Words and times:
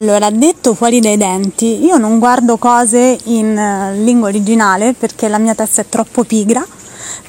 Allora, 0.00 0.30
detto 0.30 0.74
fuori 0.74 1.00
dai 1.00 1.16
denti, 1.16 1.84
io 1.84 1.96
non 1.96 2.20
guardo 2.20 2.56
cose 2.56 3.18
in 3.24 3.58
eh, 3.58 3.96
lingua 3.96 4.28
originale 4.28 4.92
perché 4.92 5.26
la 5.26 5.38
mia 5.38 5.56
testa 5.56 5.80
è 5.80 5.88
troppo 5.88 6.22
pigra 6.22 6.64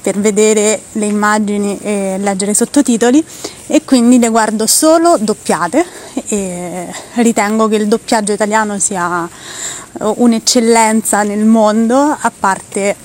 per 0.03 0.19
vedere 0.19 0.79
le 0.91 1.07
immagini 1.07 1.79
e 1.81 2.17
leggere 2.19 2.51
i 2.51 2.53
sottotitoli 2.53 3.25
e 3.65 3.83
quindi 3.83 4.19
le 4.19 4.29
guardo 4.29 4.67
solo 4.67 5.17
doppiate 5.19 5.83
e 6.27 6.93
ritengo 7.15 7.67
che 7.67 7.77
il 7.77 7.87
doppiaggio 7.87 8.33
italiano 8.33 8.77
sia 8.77 9.25
eh, 9.25 10.13
un'eccellenza 10.17 11.23
nel 11.23 11.45
mondo, 11.45 11.95
a 11.97 12.31
parte 12.39 12.95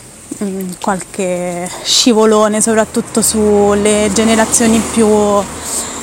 mm, 0.45 0.73
qualche 0.83 1.67
scivolone 1.83 2.61
soprattutto 2.61 3.23
sulle 3.23 4.11
generazioni 4.13 4.79
più 4.93 5.09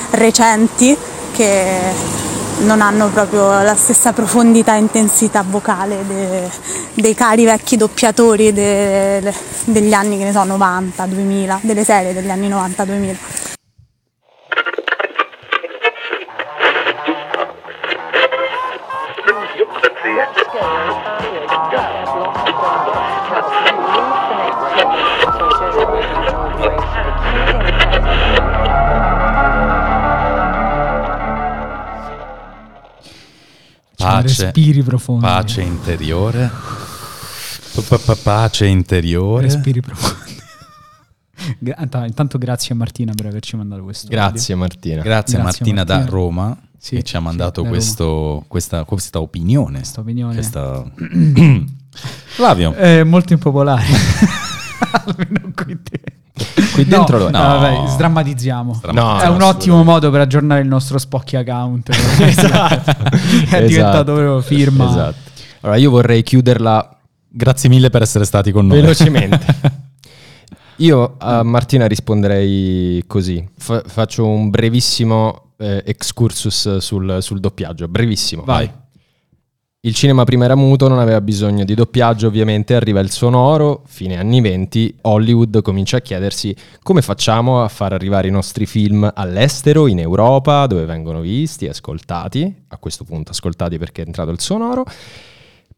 recenti 0.09 0.97
che 1.31 2.30
non 2.59 2.81
hanno 2.81 3.07
proprio 3.09 3.61
la 3.61 3.75
stessa 3.75 4.13
profondità 4.13 4.75
e 4.75 4.79
intensità 4.79 5.44
vocale 5.48 6.05
de, 6.07 6.49
dei 6.94 7.13
cari 7.13 7.45
vecchi 7.45 7.77
doppiatori 7.77 8.53
de, 8.53 9.34
degli 9.66 9.94
anni 9.94 10.17
che 10.17 10.25
ne 10.25 10.31
so 10.31 10.44
90, 10.44 11.05
2000, 11.05 11.59
delle 11.63 11.84
serie 11.84 12.13
degli 12.13 12.30
anni 12.30 12.48
90, 12.48 12.85
2000. 12.85 13.17
Pace, 34.11 34.43
respiri 34.43 34.83
profondi. 34.83 35.21
Pace 35.21 35.61
interiore. 35.61 36.52
Pace 38.22 38.66
interiore. 38.66 39.44
Respiri 39.44 39.81
profondi. 39.81 40.39
Intanto 42.05 42.38
grazie 42.38 42.73
a 42.75 42.77
Martina 42.77 43.13
per 43.16 43.25
averci 43.25 43.55
mandato 43.55 43.83
questo. 43.83 44.08
Grazie 44.08 44.55
video. 44.55 44.58
Martina. 44.58 45.02
Grazie, 45.02 45.38
grazie 45.38 45.41
Martina, 45.41 45.83
Martina, 45.83 46.03
da 46.03 46.09
Roma 46.09 46.58
sì, 46.77 46.95
che 46.95 47.03
ci 47.03 47.16
ha 47.16 47.19
mandato 47.19 47.63
sì, 47.63 47.69
questo, 47.69 48.44
questa, 48.47 48.83
questa, 48.86 49.21
opinione. 49.21 49.77
Questa 49.77 49.99
opinione. 50.02 50.33
Questa... 50.33 50.83
Flavio. 51.91 52.73
È 52.73 53.03
molto 53.03 53.33
impopolare. 53.33 53.83
Almeno 55.05 55.52
qui 55.53 55.77
dentro. 55.81 56.20
Qui 56.73 56.85
dentro 56.85 57.17
no, 57.17 57.23
lo 57.23 57.30
è. 57.30 57.31
No, 57.31 57.39
vabbè, 57.39 57.88
sdrammatizziamo. 57.88 58.81
No, 58.91 59.19
è 59.19 59.27
un 59.27 59.41
ottimo 59.41 59.83
modo 59.83 60.09
per 60.09 60.21
aggiornare 60.21 60.61
il 60.61 60.67
nostro 60.67 60.97
Spocky 60.97 61.38
account. 61.38 61.89
esatto. 61.89 62.91
è 62.91 63.45
esatto. 63.45 63.66
diventato 63.66 64.13
proprio 64.13 64.41
firma. 64.41 64.89
Esatto. 64.89 65.30
Allora 65.61 65.77
io 65.77 65.89
vorrei 65.89 66.23
chiuderla. 66.23 66.97
Grazie 67.33 67.69
mille 67.69 67.89
per 67.89 68.02
essere 68.02 68.25
stati 68.25 68.52
con 68.52 68.67
noi. 68.67 68.81
Velocemente. 68.81 69.80
Io 70.81 71.16
a 71.19 71.43
Martina 71.43 71.85
risponderei 71.85 73.03
così. 73.05 73.47
Fa- 73.55 73.83
faccio 73.86 74.25
un 74.25 74.49
brevissimo 74.49 75.52
eh, 75.58 75.83
excursus 75.86 76.77
sul, 76.77 77.17
sul, 77.21 77.39
doppiaggio. 77.39 77.88
Brevissimo. 77.88 78.43
Vai. 78.43 78.69
Il 79.83 79.95
cinema 79.95 80.25
prima 80.25 80.45
era 80.45 80.53
muto, 80.53 80.87
non 80.87 80.99
aveva 80.99 81.21
bisogno 81.21 81.65
di 81.65 81.73
doppiaggio, 81.73 82.27
ovviamente 82.27 82.75
arriva 82.75 82.99
il 82.99 83.09
sonoro, 83.09 83.81
fine 83.87 84.15
anni 84.15 84.39
20, 84.39 84.97
Hollywood 85.01 85.63
comincia 85.63 85.97
a 85.97 86.01
chiedersi 86.01 86.55
come 86.83 87.01
facciamo 87.01 87.63
a 87.63 87.67
far 87.67 87.91
arrivare 87.91 88.27
i 88.27 88.31
nostri 88.31 88.67
film 88.67 89.11
all'estero, 89.11 89.87
in 89.87 89.97
Europa, 89.97 90.67
dove 90.67 90.85
vengono 90.85 91.19
visti, 91.19 91.67
ascoltati, 91.67 92.63
a 92.67 92.77
questo 92.77 93.05
punto 93.05 93.31
ascoltati 93.31 93.79
perché 93.79 94.03
è 94.03 94.05
entrato 94.05 94.29
il 94.29 94.39
sonoro, 94.39 94.85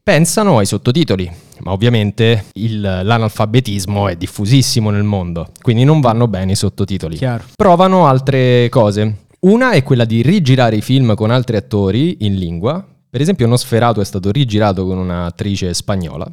pensano 0.04 0.58
ai 0.58 0.66
sottotitoli, 0.66 1.32
ma 1.60 1.72
ovviamente 1.72 2.48
il, 2.56 2.82
l'analfabetismo 2.82 4.10
è 4.10 4.18
diffusissimo 4.18 4.90
nel 4.90 5.04
mondo, 5.04 5.52
quindi 5.62 5.86
non 5.86 6.02
vanno 6.02 6.28
bene 6.28 6.52
i 6.52 6.56
sottotitoli. 6.56 7.16
Chiaro. 7.16 7.46
Provano 7.56 8.06
altre 8.06 8.68
cose. 8.68 9.20
Una 9.44 9.72
è 9.72 9.82
quella 9.82 10.04
di 10.04 10.22
rigirare 10.22 10.76
i 10.76 10.82
film 10.82 11.16
con 11.16 11.32
altri 11.32 11.56
attori 11.56 12.18
in 12.26 12.36
lingua, 12.36 12.86
per 13.14 13.22
esempio, 13.22 13.46
Nosferatu 13.46 14.00
è 14.00 14.06
stato 14.06 14.32
rigirato 14.32 14.88
con 14.88 14.98
un'attrice 14.98 15.72
spagnola. 15.76 16.26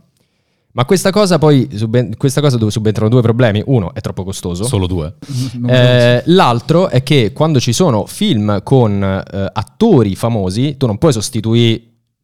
Ma 0.73 0.87
questa 0.87 1.11
cosa 1.11 1.39
poi, 1.39 1.69
questa 2.17 2.41
cosa 2.41 2.57
dove 2.57 2.71
subentrano 2.71 3.11
due 3.11 3.21
problemi. 3.21 3.63
Uno, 3.67 3.93
è 3.93 4.01
troppo 4.01 4.25
costoso. 4.25 4.65
Solo 4.65 4.87
due. 4.87 5.17
Eh, 5.69 6.23
l'altro 6.25 6.89
è 6.89 7.03
che 7.03 7.33
quando 7.35 7.61
ci 7.61 7.75
sono 7.75 8.07
film 8.07 8.63
con 8.63 9.03
eh, 9.03 9.51
attori 9.53 10.17
famosi, 10.17 10.79
tu 10.79 10.87
non 10.87 10.97
puoi 10.97 11.13
sostituire 11.13 11.83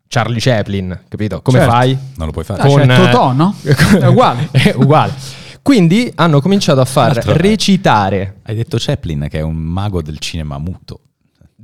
Charlie 0.08 0.40
Chaplin, 0.40 1.02
capito? 1.06 1.42
Come 1.42 1.58
certo. 1.58 1.72
fai? 1.74 1.98
Non 2.16 2.24
lo 2.24 2.32
puoi 2.32 2.44
fare. 2.44 2.62
Ah, 2.62 2.66
con 2.66 2.82
cioè, 2.82 3.10
Totò, 3.10 3.32
no? 3.32 3.54
è 4.00 4.06
uguale. 4.06 4.48
è 4.52 4.74
uguale. 4.74 5.12
Quindi 5.60 6.10
hanno 6.14 6.40
cominciato 6.40 6.80
a 6.80 6.86
far 6.86 7.14
recitare. 7.14 8.40
Hai 8.44 8.54
detto 8.54 8.78
Chaplin, 8.80 9.26
che 9.28 9.40
è 9.40 9.42
un 9.42 9.56
mago 9.56 10.00
del 10.00 10.18
cinema 10.18 10.56
muto. 10.56 11.00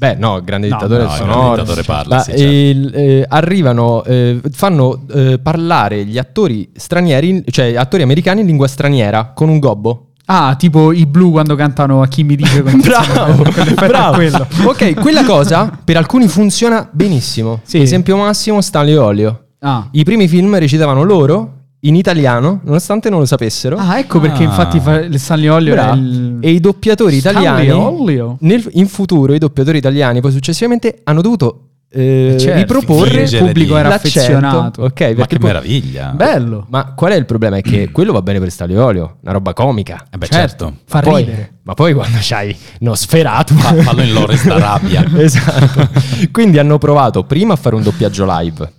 Beh, 0.03 0.17
no, 0.17 0.41
grande 0.43 0.67
dittatore 0.67 1.05
no, 1.05 1.11
no, 1.11 1.15
sonoro. 1.15 1.53
Il 1.53 1.61
dittatore 1.61 1.83
parla, 1.85 2.19
sì, 2.23 2.31
certo. 2.33 2.45
il, 2.45 2.91
eh, 2.93 3.25
arrivano, 3.29 4.03
eh, 4.03 4.41
fanno 4.51 5.05
eh, 5.13 5.39
parlare 5.41 6.05
gli 6.05 6.19
attori 6.19 6.69
stranieri, 6.75 7.45
cioè 7.49 7.77
attori 7.77 8.03
americani 8.03 8.41
in 8.41 8.47
lingua 8.47 8.67
straniera 8.67 9.31
con 9.33 9.49
un 9.49 9.61
gobbo. 9.61 10.09
Ah, 10.25 10.57
tipo 10.57 10.91
i 10.91 11.07
blu 11.07 11.31
quando 11.31 11.55
cantano 11.55 12.03
a 12.03 12.09
chi 12.09 12.25
mi 12.25 12.35
dice 12.35 12.63
Bravo, 12.67 13.45
bravo. 13.79 14.17
quello. 14.17 14.45
ok, 14.65 14.95
quella 14.95 15.25
cosa 15.25 15.71
per 15.85 15.97
alcuni 15.97 16.27
funziona 16.27 16.89
benissimo. 16.91 17.61
Sì. 17.63 17.81
Esempio 17.81 18.17
massimo 18.17 18.61
Stanley 18.61 18.97
Olio. 18.97 19.45
Ah. 19.61 19.87
I 19.93 20.03
primi 20.03 20.27
film 20.27 20.59
recitavano 20.59 21.05
loro 21.05 21.62
in 21.84 21.97
italiano, 21.97 22.60
nonostante 22.65 23.10
non 23.10 23.20
lo 23.20 23.25
sapessero. 23.25 23.76
Ah, 23.76 23.98
ecco 23.98 24.20
perché 24.20 24.44
ah. 24.44 24.47
infatti 24.47 24.78
fa, 24.78 25.06
Stanley 25.16 25.48
Olio 25.48 25.75
il... 25.94 26.38
E 26.41 26.50
i 26.50 26.60
doppiatori 26.60 27.16
italiani 27.16 28.37
nel, 28.41 28.69
in 28.72 28.87
futuro 28.87 29.34
i 29.34 29.38
doppiatori 29.38 29.78
italiani 29.78 30.21
poi 30.21 30.31
successivamente 30.31 31.00
hanno 31.03 31.22
dovuto 31.22 31.69
eh, 31.94 32.37
certo, 32.38 32.59
riproporre 32.59 33.22
il 33.25 33.37
pubblico 33.37 33.76
era 33.76 33.94
affezionato. 33.94 34.82
Ok, 34.84 35.15
ma 35.16 35.26
che 35.26 35.38
meraviglia. 35.38 36.10
Bello. 36.10 36.66
Ma 36.71 36.94
qual 36.94 37.12
è 37.12 37.16
il 37.16 37.26
problema? 37.26 37.59
È 37.59 37.62
che 37.62 37.91
quello 37.91 38.12
va 38.12 38.22
bene 38.22 38.38
per 38.38 38.50
Stanley 38.50 38.76
Olio, 38.76 39.16
una 39.21 39.32
roba 39.32 39.53
comica. 39.53 40.06
Eh 40.10 40.16
beh, 40.16 40.26
certo. 40.26 40.65
certo. 40.66 40.82
Fa 40.87 41.00
poi, 41.00 41.25
ridere. 41.25 41.53
Ma 41.65 41.75
poi 41.75 41.92
quando 41.92 42.16
c'hai 42.21 42.56
uno 42.81 42.94
sferato, 42.94 43.54
Fa, 43.54 43.75
fallo 43.75 44.03
in 44.03 44.12
Lores 44.12 44.47
d'Arabia. 44.47 45.04
esatto. 45.21 45.88
Quindi 46.31 46.59
hanno 46.59 46.78
provato 46.78 47.25
prima 47.25 47.54
a 47.54 47.56
fare 47.56 47.75
un 47.75 47.82
doppiaggio 47.82 48.25
live. 48.26 48.72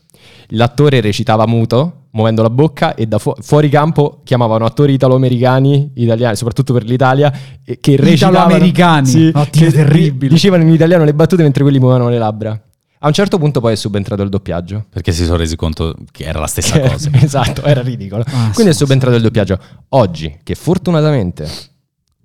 L'attore 0.48 1.00
recitava 1.00 1.46
muto 1.46 2.03
muovendo 2.14 2.42
la 2.42 2.50
bocca 2.50 2.96
e 2.96 3.06
da 3.06 3.18
fu- 3.18 3.36
fuori 3.42 3.70
campo 3.70 4.22
chiamavano 4.24 4.66
attori 4.66 4.94
italo-americani, 4.94 5.92
italiani, 5.96 6.36
soprattutto 6.36 6.74
per 6.74 6.84
l'Italia, 6.84 7.32
che 7.64 7.96
recitavano... 7.96 8.46
Italo-americani? 8.46 9.08
Sì, 9.08 9.32
Oddio, 9.34 9.72
terribile. 9.72 10.34
Dicevano 10.34 10.64
in 10.64 10.70
italiano 10.70 11.04
le 11.04 11.14
battute 11.14 11.44
mentre 11.44 11.64
quelli 11.64 11.80
muovevano 11.80 12.10
le 12.10 12.18
labbra. 12.18 12.62
A 13.06 13.08
un 13.08 13.14
certo 13.14 13.38
punto 13.38 13.60
poi 13.60 13.74
è 13.74 13.76
subentrato 13.76 14.22
il 14.22 14.30
doppiaggio. 14.30 14.86
Perché 14.90 15.12
si 15.12 15.26
sono 15.26 15.38
resi 15.38 15.58
conto 15.58 15.96
che 16.10 16.24
era 16.24 16.40
la 16.40 16.48
stessa 16.48 16.80
che, 16.80 16.90
cosa. 16.90 17.10
esatto, 17.14 17.64
era 17.64 17.82
ridicolo. 17.82 18.24
Ah, 18.28 18.52
Quindi 18.54 18.72
è 18.72 18.76
subentrato 18.76 19.18
il 19.18 19.22
doppiaggio. 19.22 19.60
Oggi, 19.90 20.40
che 20.42 20.56
fortunatamente 20.56 21.46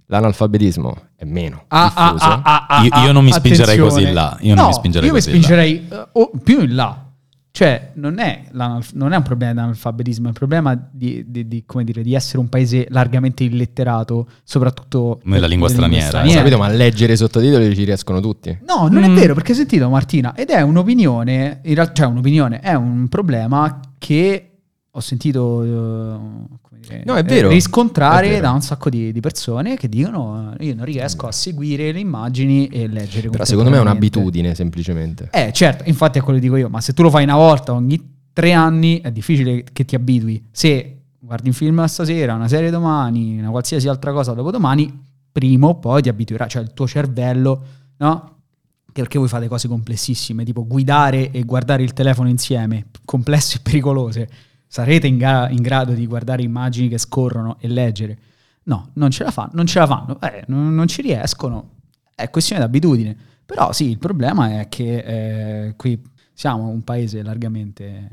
l'analfabetismo 0.07 0.97
è 1.17 1.25
meno 1.25 1.65
ah, 1.69 1.93
ah 1.95 2.13
diffuso. 2.13 2.41
Ah, 2.45 2.67
ah, 2.69 2.83
io, 2.83 2.91
io, 3.07 3.13
non 3.13 3.25
mi 3.25 3.33
spingerei 3.33 3.79
così 3.79 4.13
là. 4.13 4.37
Io 4.41 4.55
no, 4.55 4.61
non 4.61 4.71
mi 4.71 4.75
spingerei 4.77 5.09
io 5.09 5.15
così 5.15 5.31
mi 5.31 5.37
spingerei 5.43 5.89
uh, 6.13 6.31
più 6.45 6.61
in 6.61 6.75
là. 6.75 7.08
Cioè, 7.59 7.91
non 7.95 8.21
è, 8.21 8.45
non 8.53 9.13
è, 9.13 9.17
un 9.17 9.23
problema 9.25 9.53
di 9.53 9.59
analfabetismo, 9.59 10.27
è 10.27 10.29
un 10.29 10.33
problema 10.33 10.81
di, 10.93 11.25
di, 11.27 11.49
di, 11.49 11.65
dire, 11.83 12.03
di, 12.03 12.15
essere 12.15 12.39
un 12.39 12.49
paese 12.49 12.87
largamente 12.91 13.43
illetterato, 13.43 14.29
soprattutto 14.45 15.19
nella 15.25 15.49
lingua 15.49 15.69
straniera. 15.69 16.07
straniera. 16.07 16.39
Ho 16.39 16.43
capito, 16.45 16.59
ma 16.59 16.69
leggere 16.69 17.15
i 17.15 17.17
sottotitoli 17.17 17.75
ci 17.75 17.83
riescono 17.83 18.21
tutti. 18.21 18.57
No, 18.65 18.87
non 18.87 19.03
mm. 19.03 19.07
è 19.07 19.11
vero, 19.11 19.35
perché 19.35 19.51
hai 19.51 19.59
sentito 19.59 19.89
Martina, 19.89 20.37
ed 20.37 20.51
è 20.51 20.61
un'opinione, 20.61 21.63
in 21.65 21.75
realtà, 21.75 21.95
cioè 21.95 22.07
un'opinione, 22.07 22.61
è 22.61 22.75
un 22.75 23.09
problema 23.09 23.81
che 23.99 24.48
ho 24.99 25.01
sentito 25.01 25.43
uh, 25.43 26.59
dire, 26.81 27.03
no, 27.05 27.15
vero, 27.23 27.49
riscontrare 27.49 28.27
è 28.27 28.31
vero. 28.31 28.43
da 28.43 28.51
un 28.51 28.61
sacco 28.61 28.91
di, 28.91 29.13
di, 29.13 29.21
persone 29.21 29.77
che 29.77 29.89
dicono 29.89 30.55
io 30.59 30.75
non 30.75 30.85
riesco 30.85 31.27
a 31.27 31.33
seguire 31.33 31.93
le 31.93 32.01
immagini 32.01 32.67
e 32.67 32.89
leggere. 32.89 33.31
Però 33.31 33.45
secondo 33.45 33.71
me 33.71 33.77
è 33.77 33.81
un'abitudine 33.81 34.55
semplicemente. 34.55 35.29
Eh 35.33 35.53
certo, 35.53 35.85
infatti 35.87 36.19
è 36.19 36.23
quello 36.23 36.39
che 36.39 36.45
dico 36.45 36.57
io, 36.57 36.69
ma 36.69 36.81
se 36.81 36.93
tu 36.93 37.03
lo 37.03 37.11
fai 37.11 37.25
una 37.25 37.37
volta 37.37 37.73
ogni 37.73 38.17
tre 38.33 38.53
anni 38.53 39.01
è 39.01 39.11
difficile 39.11 39.65
che 39.73 39.85
ti 39.85 39.95
abitui. 39.95 40.49
Se 40.51 41.03
guardi 41.19 41.49
un 41.49 41.55
film 41.55 41.85
stasera, 41.85 42.35
una 42.35 42.49
serie 42.49 42.71
domani, 42.71 43.39
una 43.39 43.51
qualsiasi 43.51 43.89
altra 43.89 44.13
cosa 44.13 44.33
dopo 44.33 44.51
domani, 44.51 45.07
prima 45.31 45.69
o 45.69 45.77
poi 45.77 46.03
ti 46.03 46.09
abituerà, 46.09 46.47
cioè 46.47 46.63
il 46.63 46.73
tuo 46.73 46.87
cervello, 46.87 47.63
no? 47.99 48.37
Perché 48.93 49.19
voi 49.19 49.29
fate 49.29 49.47
cose 49.47 49.69
complessissime, 49.69 50.43
tipo 50.43 50.67
guidare 50.67 51.31
e 51.31 51.45
guardare 51.45 51.85
il 51.85 51.93
telefono 51.93 52.29
insieme, 52.29 52.87
complesse 53.05 53.59
e 53.59 53.61
pericolose 53.63 54.29
sarete 54.69 55.07
in, 55.07 55.17
ga- 55.17 55.49
in, 55.49 55.63
grado 55.63 55.93
di 55.93 56.07
guardare 56.07 56.43
immagini 56.43 56.89
che 56.89 56.99
scorrono 56.99 57.57
e 57.59 57.69
leggere. 57.69 58.19
No, 58.65 58.91
non 58.95 59.11
ce 59.11 59.25
la, 59.25 59.31
fa- 59.31 59.51
non 59.55 59.67
ce 59.67 59.79
la 59.79 59.87
fanno, 59.87 60.21
eh, 60.21 60.45
non, 60.49 60.75
non, 60.75 60.87
ci 60.87 61.03
riescono, 61.03 61.77
è 62.15 62.31
questione 62.31 62.61
d'abitudine. 62.61 63.17
Però 63.45 63.73
sì, 63.73 63.89
il 63.89 63.99
problema 63.99 64.61
è 64.61 64.69
che 64.69 64.99
eh, 65.67 65.75
qui 65.77 66.01
siamo 66.35 66.69
un 66.69 66.85
paese 66.85 67.23
largamente 67.23 68.09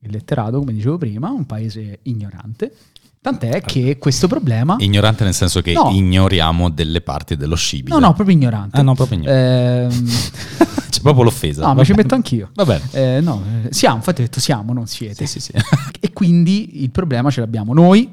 illetterato, 0.00 0.60
come 0.60 0.72
dicevo 0.72 0.98
prima, 0.98 1.30
un 1.30 1.46
paese 1.46 1.98
ignorante. 2.02 2.72
Tant'è 3.20 3.60
che 3.62 3.98
questo 3.98 4.28
problema... 4.28 4.76
Ignorante 4.78 5.24
nel 5.24 5.34
senso 5.34 5.60
che 5.60 5.72
No. 5.72 5.90
ignoriamo 5.92 6.70
delle 6.70 7.00
parti 7.00 7.36
dello 7.36 7.56
scibile. 7.56 7.94
No, 7.98 8.06
no, 8.06 8.12
proprio 8.14 8.34
ignorante. 8.36 8.78
Ah, 8.78 8.82
no, 8.82 8.94
proprio 8.94 9.18
ignorante. 9.18 9.96
Ehm, 9.96 10.08
C'è 10.88 11.00
proprio 11.00 11.24
l'offesa. 11.24 11.66
no, 11.66 11.74
mi 11.74 11.84
ci 11.84 11.92
metto 11.92 12.14
anch'io. 12.14 12.50
Va 12.54 12.64
bene. 12.64 12.82
Eh, 12.92 13.20
no, 13.20 13.42
eh, 13.64 13.72
siamo, 13.72 13.96
infatti 13.96 14.20
ho 14.22 14.24
detto 14.24 14.40
siamo, 14.40 14.72
non 14.72 14.86
siete. 14.86 15.26
Sì, 15.26 15.40
sì, 15.40 15.52
sì. 15.52 15.64
E 16.00 16.12
quindi 16.12 16.82
il 16.82 16.90
problema 16.90 17.30
ce 17.30 17.40
l'abbiamo 17.40 17.74
noi, 17.74 18.08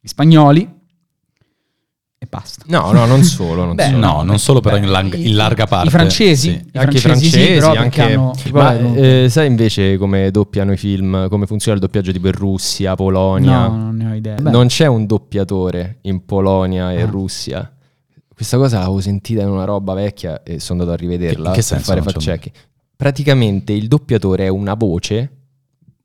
gli 0.00 0.06
spagnoli, 0.06 0.68
e 2.26 2.28
basta. 2.28 2.64
No, 2.66 2.92
no, 2.92 3.06
non 3.06 3.22
solo. 3.22 3.64
Non 3.64 3.74
Beh, 3.76 3.84
solo. 3.86 3.96
no, 3.98 4.22
non 4.22 4.38
solo 4.38 4.60
però 4.60 4.76
Beh, 4.76 4.84
in, 4.84 4.90
lang- 4.90 5.14
in 5.14 5.34
larga 5.36 5.66
parte. 5.66 5.88
I 5.88 5.90
francesi, 5.90 6.50
Sì. 6.50 6.68
i 6.72 6.78
anche 6.78 6.96
i 6.96 7.00
francesi, 7.00 7.60
sì, 7.60 7.66
anche... 7.66 8.02
hanno- 8.02 8.34
Ma 8.52 8.72
non- 8.78 8.94
eh, 8.96 9.28
sai 9.30 9.46
invece 9.46 9.96
come 9.96 10.30
doppiano 10.30 10.72
i 10.72 10.76
film, 10.76 11.28
come 11.28 11.46
funziona 11.46 11.76
il 11.76 11.82
doppiaggio 11.82 12.12
tipo 12.12 12.26
in 12.26 12.34
Russia, 12.34 12.94
Polonia? 12.94 13.66
no, 13.68 13.76
non 13.76 13.96
ne 13.96 14.10
ho 14.10 14.14
idea. 14.14 14.34
Beh, 14.34 14.50
Non 14.50 14.66
c'è 14.66 14.86
un 14.86 15.06
doppiatore 15.06 15.98
in 16.02 16.24
Polonia 16.24 16.92
e 16.92 17.02
Ah. 17.02 17.06
Russia. 17.06 17.70
Questa 18.34 18.58
cosa 18.58 18.78
l'avevo 18.80 19.00
sentita 19.00 19.40
in 19.42 19.48
una 19.48 19.64
roba 19.64 19.94
vecchia 19.94 20.42
e 20.42 20.60
sono 20.60 20.80
andato 20.80 20.96
a 20.98 21.00
rivederla 21.00 21.46
In 21.48 21.54
che 21.54 21.60
per 21.60 21.62
senso? 21.64 21.84
fare 21.84 22.02
fact 22.02 22.16
c'ho- 22.18 22.20
check. 22.32 22.50
Praticamente 22.94 23.72
il 23.72 23.88
doppiatore 23.88 24.44
è 24.44 24.48
una 24.48 24.74
voce 24.74 25.30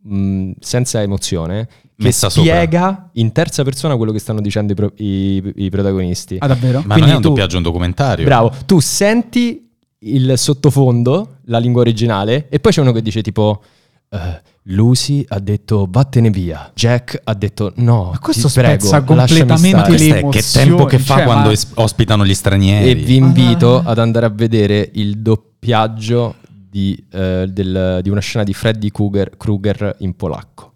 mh, 0.03 0.51
senza 0.59 1.01
emozione 1.01 1.67
che 1.67 2.07
Messa 2.07 2.29
sopra. 2.29 2.51
spiega 2.51 3.09
in 3.13 3.31
terza 3.31 3.63
persona 3.63 3.95
quello 3.95 4.11
che 4.11 4.19
stanno 4.19 4.41
dicendo 4.41 4.71
i, 4.73 4.75
pro- 4.75 4.93
i- 4.97 5.53
i 5.57 5.69
protagonisti. 5.69 6.37
ah, 6.39 6.47
davvero? 6.47 6.79
Ma 6.85 6.93
Quindi 6.95 7.01
non 7.01 7.09
è 7.09 7.15
un 7.15 7.21
tu- 7.21 7.27
doppiaggio, 7.29 7.53
è 7.53 7.57
un 7.57 7.63
documentario. 7.63 8.25
Bravo, 8.25 8.51
tu 8.65 8.79
senti 8.79 9.69
il 10.03 10.33
sottofondo, 10.37 11.37
la 11.45 11.59
lingua 11.59 11.81
originale, 11.81 12.47
e 12.49 12.59
poi 12.59 12.71
c'è 12.71 12.81
uno 12.81 12.91
che 12.91 13.01
dice 13.01 13.21
tipo... 13.21 13.61
eh, 14.09 14.41
Lucy 14.65 15.25
ha 15.27 15.39
detto 15.39 15.87
vattene 15.89 16.29
via. 16.29 16.69
Jack 16.75 17.19
ha 17.23 17.33
detto 17.33 17.73
no. 17.77 18.09
Ma 18.11 18.19
questo 18.19 18.47
ti 18.47 18.53
prego, 18.53 18.89
completamente 19.03 19.45
Ma 19.45 19.57
stare." 19.57 19.87
questo 19.87 20.13
le 20.13 20.19
è 20.19 20.29
che 20.29 20.41
tempo 20.51 20.85
che 20.85 20.99
fa 20.99 21.15
cioè, 21.15 21.23
quando 21.23 21.47
ma- 21.47 21.51
es- 21.51 21.67
ospitano 21.75 22.23
gli 22.25 22.33
stranieri. 22.35 22.89
E 22.91 22.93
vi 22.95 23.15
invito 23.15 23.79
ad 23.83 23.97
andare 23.97 24.27
a 24.27 24.29
vedere 24.29 24.87
il 24.93 25.17
doppiaggio 25.17 26.35
di, 26.71 27.05
eh, 27.11 27.47
del- 27.49 27.99
di 28.01 28.09
una 28.09 28.21
scena 28.21 28.45
di 28.45 28.53
Freddy 28.53 28.89
Krueger, 28.91 29.35
Krueger 29.35 29.95
in 29.99 30.15
polacco. 30.15 30.70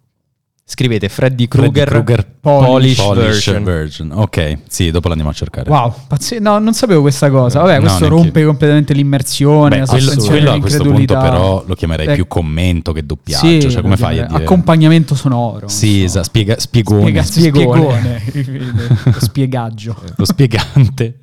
Scrivete 0.68 1.08
Freddy 1.08 1.46
Freddy 1.46 1.70
Krueger, 1.70 1.88
Krueger 1.88 2.26
Polish, 2.40 2.96
Polish 3.00 3.24
version. 3.24 3.62
version. 3.62 4.10
Ok, 4.12 4.58
sì, 4.66 4.90
dopo 4.90 5.06
l'andiamo 5.06 5.30
a 5.30 5.34
cercare. 5.34 5.70
Wow, 5.70 5.94
pazze- 6.08 6.40
no, 6.40 6.58
non 6.58 6.74
sapevo 6.74 7.02
questa 7.02 7.30
cosa. 7.30 7.60
Vabbè, 7.60 7.74
No, 7.74 7.80
questo 7.82 7.98
neanch'io. 8.00 8.22
rompe 8.24 8.44
completamente 8.44 8.92
l'immersione, 8.92 9.68
Beh, 9.68 9.78
la 9.78 9.86
quello, 9.86 10.14
quello 10.24 10.50
a 10.50 10.58
questo 10.60 10.82
punto 10.82 11.16
però 11.16 11.62
lo 11.64 11.74
chiamerei 11.76 12.08
Eh, 12.08 12.14
più 12.14 12.26
commento 12.26 12.90
che 12.92 13.06
doppiaggio. 13.06 13.46
sì, 13.46 13.70
cioè, 13.70 13.80
come 13.80 13.96
fai 13.96 14.18
a 14.18 14.26
dire? 14.26 14.42
Accompagnamento 14.42 15.14
sonoro. 15.14 15.68
Sì, 15.68 16.00
so. 16.00 16.04
esatto, 16.06 16.24
spiega, 16.24 16.58
spiegone. 16.58 17.22
Spiega- 17.22 17.58
spiegone. 17.60 18.22
lo 19.04 19.20
spiegaggio. 19.20 19.96
Lo 20.16 20.24
spiegante. 20.24 21.18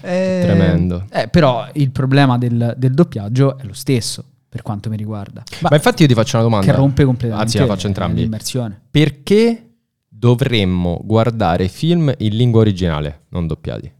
Eh, 0.00 0.40
Tremendo. 0.42 1.04
eh, 1.12 1.28
però 1.28 1.68
il 1.74 1.90
problema 1.90 2.38
del, 2.38 2.72
del 2.78 2.94
doppiaggio 2.94 3.58
è 3.58 3.64
lo 3.66 3.74
stesso, 3.74 4.24
per 4.56 4.62
quanto 4.64 4.88
mi 4.88 4.96
riguarda. 4.96 5.42
Ma 5.60 5.68
infatti 5.76 6.00
io 6.02 6.08
ti 6.08 6.14
faccio 6.14 6.36
una 6.36 6.44
domanda. 6.46 6.64
che 6.72 6.72
rompe 6.78 7.04
completamente 7.04 7.44
Anzi, 7.44 7.58
la 7.58 7.66
faccio 7.74 7.86
entrambi. 7.88 8.22
l'immersione. 8.22 8.80
Perché 8.90 9.74
dovremmo 10.08 10.98
guardare 11.04 11.68
film 11.68 12.10
in 12.18 12.34
lingua 12.34 12.60
originale, 12.60 13.24
non 13.28 13.46
doppiati? 13.46 13.92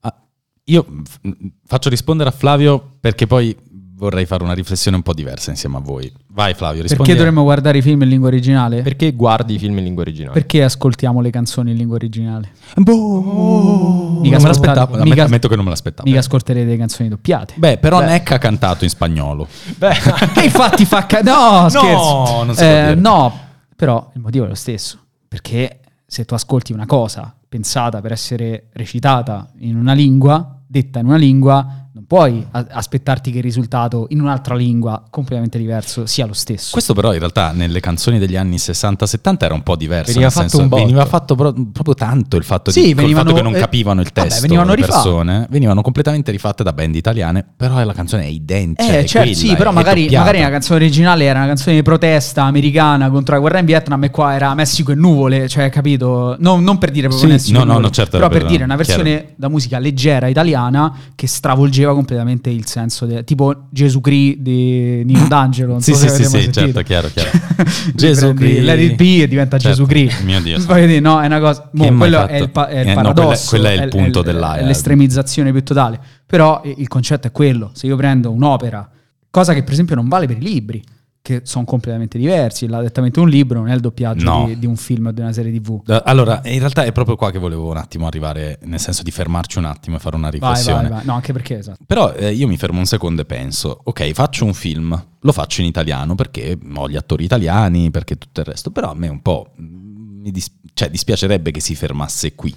Ah, 0.00 0.20
io 0.64 0.84
f- 1.04 1.20
faccio 1.64 1.88
rispondere 1.90 2.28
a 2.28 2.32
Flavio 2.32 2.96
perché 2.98 3.28
poi 3.28 3.56
vorrei 3.96 4.26
fare 4.26 4.42
una 4.42 4.52
riflessione 4.54 4.96
un 4.96 5.02
po' 5.02 5.14
diversa 5.14 5.50
insieme 5.50 5.76
a 5.76 5.80
voi. 5.80 6.12
Vai 6.28 6.52
Flavio, 6.54 6.82
rispondi. 6.82 7.04
Perché 7.04 7.16
dovremmo 7.16 7.42
guardare 7.44 7.78
i 7.78 7.82
film 7.82 8.02
in 8.02 8.08
lingua 8.08 8.28
originale? 8.28 8.82
Perché 8.82 9.12
guardi 9.12 9.54
i 9.54 9.58
film 9.58 9.78
in 9.78 9.84
lingua 9.84 10.02
originale? 10.02 10.32
Perché 10.34 10.62
ascoltiamo 10.64 11.20
le 11.20 11.30
canzoni 11.30 11.70
in 11.70 11.76
lingua 11.76 11.94
originale? 11.96 12.50
Boh, 12.76 14.20
Mica 14.20 14.36
non 14.36 14.42
me 14.44 14.50
ascoltate- 14.50 14.78
l'aspettavo, 14.78 15.02
mica- 15.04 15.24
ammetto 15.24 15.48
che 15.48 15.54
non 15.56 15.64
me 15.64 15.70
l'aspettavo. 15.70 16.08
Mica 16.08 16.20
ascolterete 16.20 16.66
le 16.70 16.76
canzoni 16.76 17.08
doppiate. 17.08 17.54
Beh, 17.56 17.78
però 17.78 17.98
Beh. 18.00 18.06
Neck 18.06 18.30
ha 18.32 18.38
cantato 18.38 18.84
in 18.84 18.90
spagnolo. 18.90 19.46
Beh, 19.76 19.92
E 20.40 20.44
infatti 20.44 20.84
fa... 20.84 21.06
ca- 21.06 21.20
no, 21.22 21.68
scherzo. 21.68 22.44
non 22.44 22.54
si 22.54 22.62
può 22.62 22.66
Eh, 22.66 22.82
dire. 22.88 22.94
no, 22.96 23.38
però 23.76 24.10
il 24.14 24.20
motivo 24.20 24.44
è 24.44 24.48
lo 24.48 24.54
stesso. 24.54 24.98
Perché 25.28 25.80
se 26.06 26.24
tu 26.24 26.34
ascolti 26.34 26.72
una 26.72 26.86
cosa 26.86 27.34
pensata 27.48 28.00
per 28.00 28.12
essere 28.12 28.68
recitata 28.72 29.48
in 29.58 29.76
una 29.76 29.92
lingua, 29.92 30.58
detta 30.66 30.98
in 30.98 31.06
una 31.06 31.16
lingua, 31.16 31.83
non 31.96 32.06
puoi 32.08 32.44
a- 32.50 32.66
aspettarti 32.70 33.30
che 33.30 33.36
il 33.38 33.42
risultato 33.44 34.06
in 34.08 34.20
un'altra 34.20 34.56
lingua 34.56 35.00
completamente 35.10 35.58
diverso 35.58 36.06
sia 36.06 36.26
lo 36.26 36.32
stesso. 36.32 36.70
Questo 36.72 36.92
però 36.92 37.12
in 37.12 37.20
realtà 37.20 37.52
nelle 37.52 37.78
canzoni 37.78 38.18
degli 38.18 38.34
anni 38.34 38.56
60-70 38.56 39.44
era 39.44 39.54
un 39.54 39.62
po' 39.62 39.76
diverso. 39.76 40.06
Veniva 40.12 40.22
nel 40.24 40.32
fatto 40.32 40.48
senso, 40.48 40.62
un 40.64 40.68
veniva 40.80 41.06
fatto 41.06 41.34
pro- 41.36 41.52
proprio 41.52 41.94
tanto 41.94 42.36
il 42.36 42.42
fatto, 42.42 42.72
Sì, 42.72 42.82
di, 42.82 42.94
venivano- 42.94 43.26
fatto 43.28 43.36
che 43.36 43.42
non 43.42 43.54
eh, 43.54 43.58
capivano 43.60 44.00
il 44.00 44.10
vabbè, 44.12 44.26
testo 44.26 44.42
venivano 44.42 44.70
le 44.70 44.74
rifatte. 44.74 44.92
persone. 45.08 45.46
Venivano 45.48 45.82
completamente 45.82 46.32
rifatte 46.32 46.64
da 46.64 46.72
band 46.72 46.96
italiane, 46.96 47.44
però 47.56 47.80
la 47.84 47.92
canzone 47.92 48.24
è 48.24 48.26
identica. 48.26 48.90
Eh, 48.92 48.98
è 48.98 49.04
certo, 49.04 49.18
quella, 49.30 49.34
sì, 49.36 49.54
però 49.54 49.70
è 49.70 49.74
magari, 49.74 50.08
magari 50.10 50.40
la 50.40 50.50
canzone 50.50 50.80
originale 50.80 51.24
era 51.26 51.38
una 51.38 51.46
canzone 51.46 51.76
di 51.76 51.82
protesta 51.84 52.42
americana 52.42 53.08
contro 53.08 53.34
la 53.36 53.40
guerra 53.40 53.60
in 53.60 53.66
Vietnam 53.66 54.02
e 54.02 54.10
qua 54.10 54.34
era 54.34 54.52
Messico 54.54 54.90
e 54.90 54.96
nuvole, 54.96 55.48
cioè, 55.48 55.70
capito? 55.70 56.34
Non, 56.40 56.64
non 56.64 56.76
per 56.78 56.90
dire 56.90 57.06
proprio 57.06 57.28
Sì, 57.28 57.32
Messico 57.34 57.58
no, 57.58 57.62
e 57.62 57.66
no, 57.66 57.72
nuvole, 57.74 57.86
no, 57.86 57.92
certo, 57.94 58.16
però 58.16 58.28
per 58.28 58.38
per- 58.40 58.48
dire 58.50 58.64
una 58.64 58.74
versione 58.74 59.10
chiaro. 59.10 59.28
da 59.36 59.48
musica 59.48 59.78
leggera 59.78 60.26
italiana 60.26 60.92
che 61.14 61.28
stravolgeva 61.28 61.82
completamente 61.92 62.48
il 62.48 62.64
senso, 62.66 63.04
de- 63.04 63.24
tipo 63.24 63.66
Gesù 63.70 64.00
Cri 64.00 64.40
di 64.40 65.02
Nino 65.04 65.26
D'Angelo. 65.28 65.80
Sì, 65.80 65.92
so 65.92 66.08
sì, 66.08 66.24
sì, 66.24 66.24
sì, 66.24 66.52
certo, 66.52 66.80
chiaro, 66.82 67.08
chiaro. 67.12 67.30
Gesù 67.94 68.32
Cri. 68.32 68.60
Let 68.62 68.78
it 68.80 68.94
be 68.94 69.22
e 69.22 69.28
diventa 69.28 69.58
Certo, 69.58 69.76
Gesù 69.76 69.86
Cri. 69.86 70.10
mio 70.24 70.40
Dio. 70.40 70.58
Voglio 70.64 70.86
dire, 70.86 71.00
no, 71.00 71.20
è 71.20 71.26
una 71.26 71.40
cosa. 71.40 71.68
mai 71.72 71.94
quello 71.94 72.26
è 72.26 72.36
il, 72.36 72.50
pa- 72.50 72.68
è 72.68 72.80
il 72.80 72.88
Eh, 72.88 72.94
no, 72.94 73.02
paradosso. 73.02 73.48
quello 73.50 73.66
è- 73.66 73.70
quello 73.72 73.82
è 73.82 73.84
il 73.84 73.90
punto 73.90 74.22
dell'AIA. 74.22 74.62
È 74.62 74.64
l'estremizzazione 74.66 75.50
più 75.52 75.62
totale. 75.62 76.00
Però 76.26 76.62
il 76.64 76.88
concetto 76.88 77.26
è 77.26 77.32
quello. 77.32 77.70
Se 77.74 77.86
io 77.86 77.96
prendo 77.96 78.30
un'opera, 78.30 78.88
cosa 79.30 79.52
che 79.52 79.62
per 79.62 79.72
esempio 79.72 79.94
non 79.94 80.08
vale 80.08 80.26
per 80.26 80.36
i 80.38 80.40
libri, 80.40 80.82
che 81.24 81.40
sono 81.44 81.64
completamente 81.64 82.18
diversi. 82.18 82.66
L'adattamento 82.66 83.20
di 83.20 83.24
un 83.24 83.32
libro 83.32 83.58
non 83.60 83.70
è 83.70 83.74
il 83.74 83.80
doppiaggio 83.80 84.24
No. 84.26 84.44
di, 84.46 84.58
di 84.58 84.66
un 84.66 84.76
film 84.76 85.06
o 85.06 85.10
di 85.10 85.22
una 85.22 85.32
serie 85.32 85.50
TV. 85.58 85.80
Eh, 85.86 86.02
Allora, 86.04 86.42
in 86.44 86.58
realtà 86.58 86.84
è 86.84 86.92
proprio 86.92 87.16
qua 87.16 87.30
che 87.30 87.38
volevo 87.38 87.70
un 87.70 87.78
attimo 87.78 88.06
arrivare, 88.06 88.58
nel 88.64 88.78
senso 88.78 89.02
di 89.02 89.10
fermarci 89.10 89.56
un 89.56 89.64
attimo 89.64 89.96
e 89.96 90.00
fare 90.00 90.16
una 90.16 90.28
Vai, 90.28 90.38
riflessione. 90.38 90.82
vai, 90.82 90.98
vai. 90.98 91.06
No, 91.06 91.14
anche 91.14 91.32
perché 91.32 91.56
esatto. 91.56 91.82
Però 91.86 92.12
eh, 92.12 92.30
io 92.30 92.46
mi 92.46 92.58
fermo 92.58 92.78
un 92.78 92.84
secondo 92.84 93.22
e 93.22 93.24
penso, 93.24 93.80
ok, 93.84 94.10
faccio 94.12 94.44
un 94.44 94.52
film, 94.52 95.02
lo 95.18 95.32
faccio 95.32 95.62
in 95.62 95.66
italiano 95.66 96.14
perché 96.14 96.58
ho 96.76 96.90
gli 96.90 96.96
attori 96.96 97.24
italiani, 97.24 97.90
perché 97.90 98.18
tutto 98.18 98.40
il 98.40 98.46
resto, 98.46 98.70
però 98.70 98.90
a 98.90 98.94
me 98.94 99.08
un 99.08 99.22
po' 99.22 99.52
mi 99.56 100.30
dis- 100.30 100.52
cioè, 100.74 100.90
dispiacerebbe 100.90 101.50
che 101.52 101.60
si 101.60 101.74
fermasse 101.74 102.34
qui. 102.34 102.54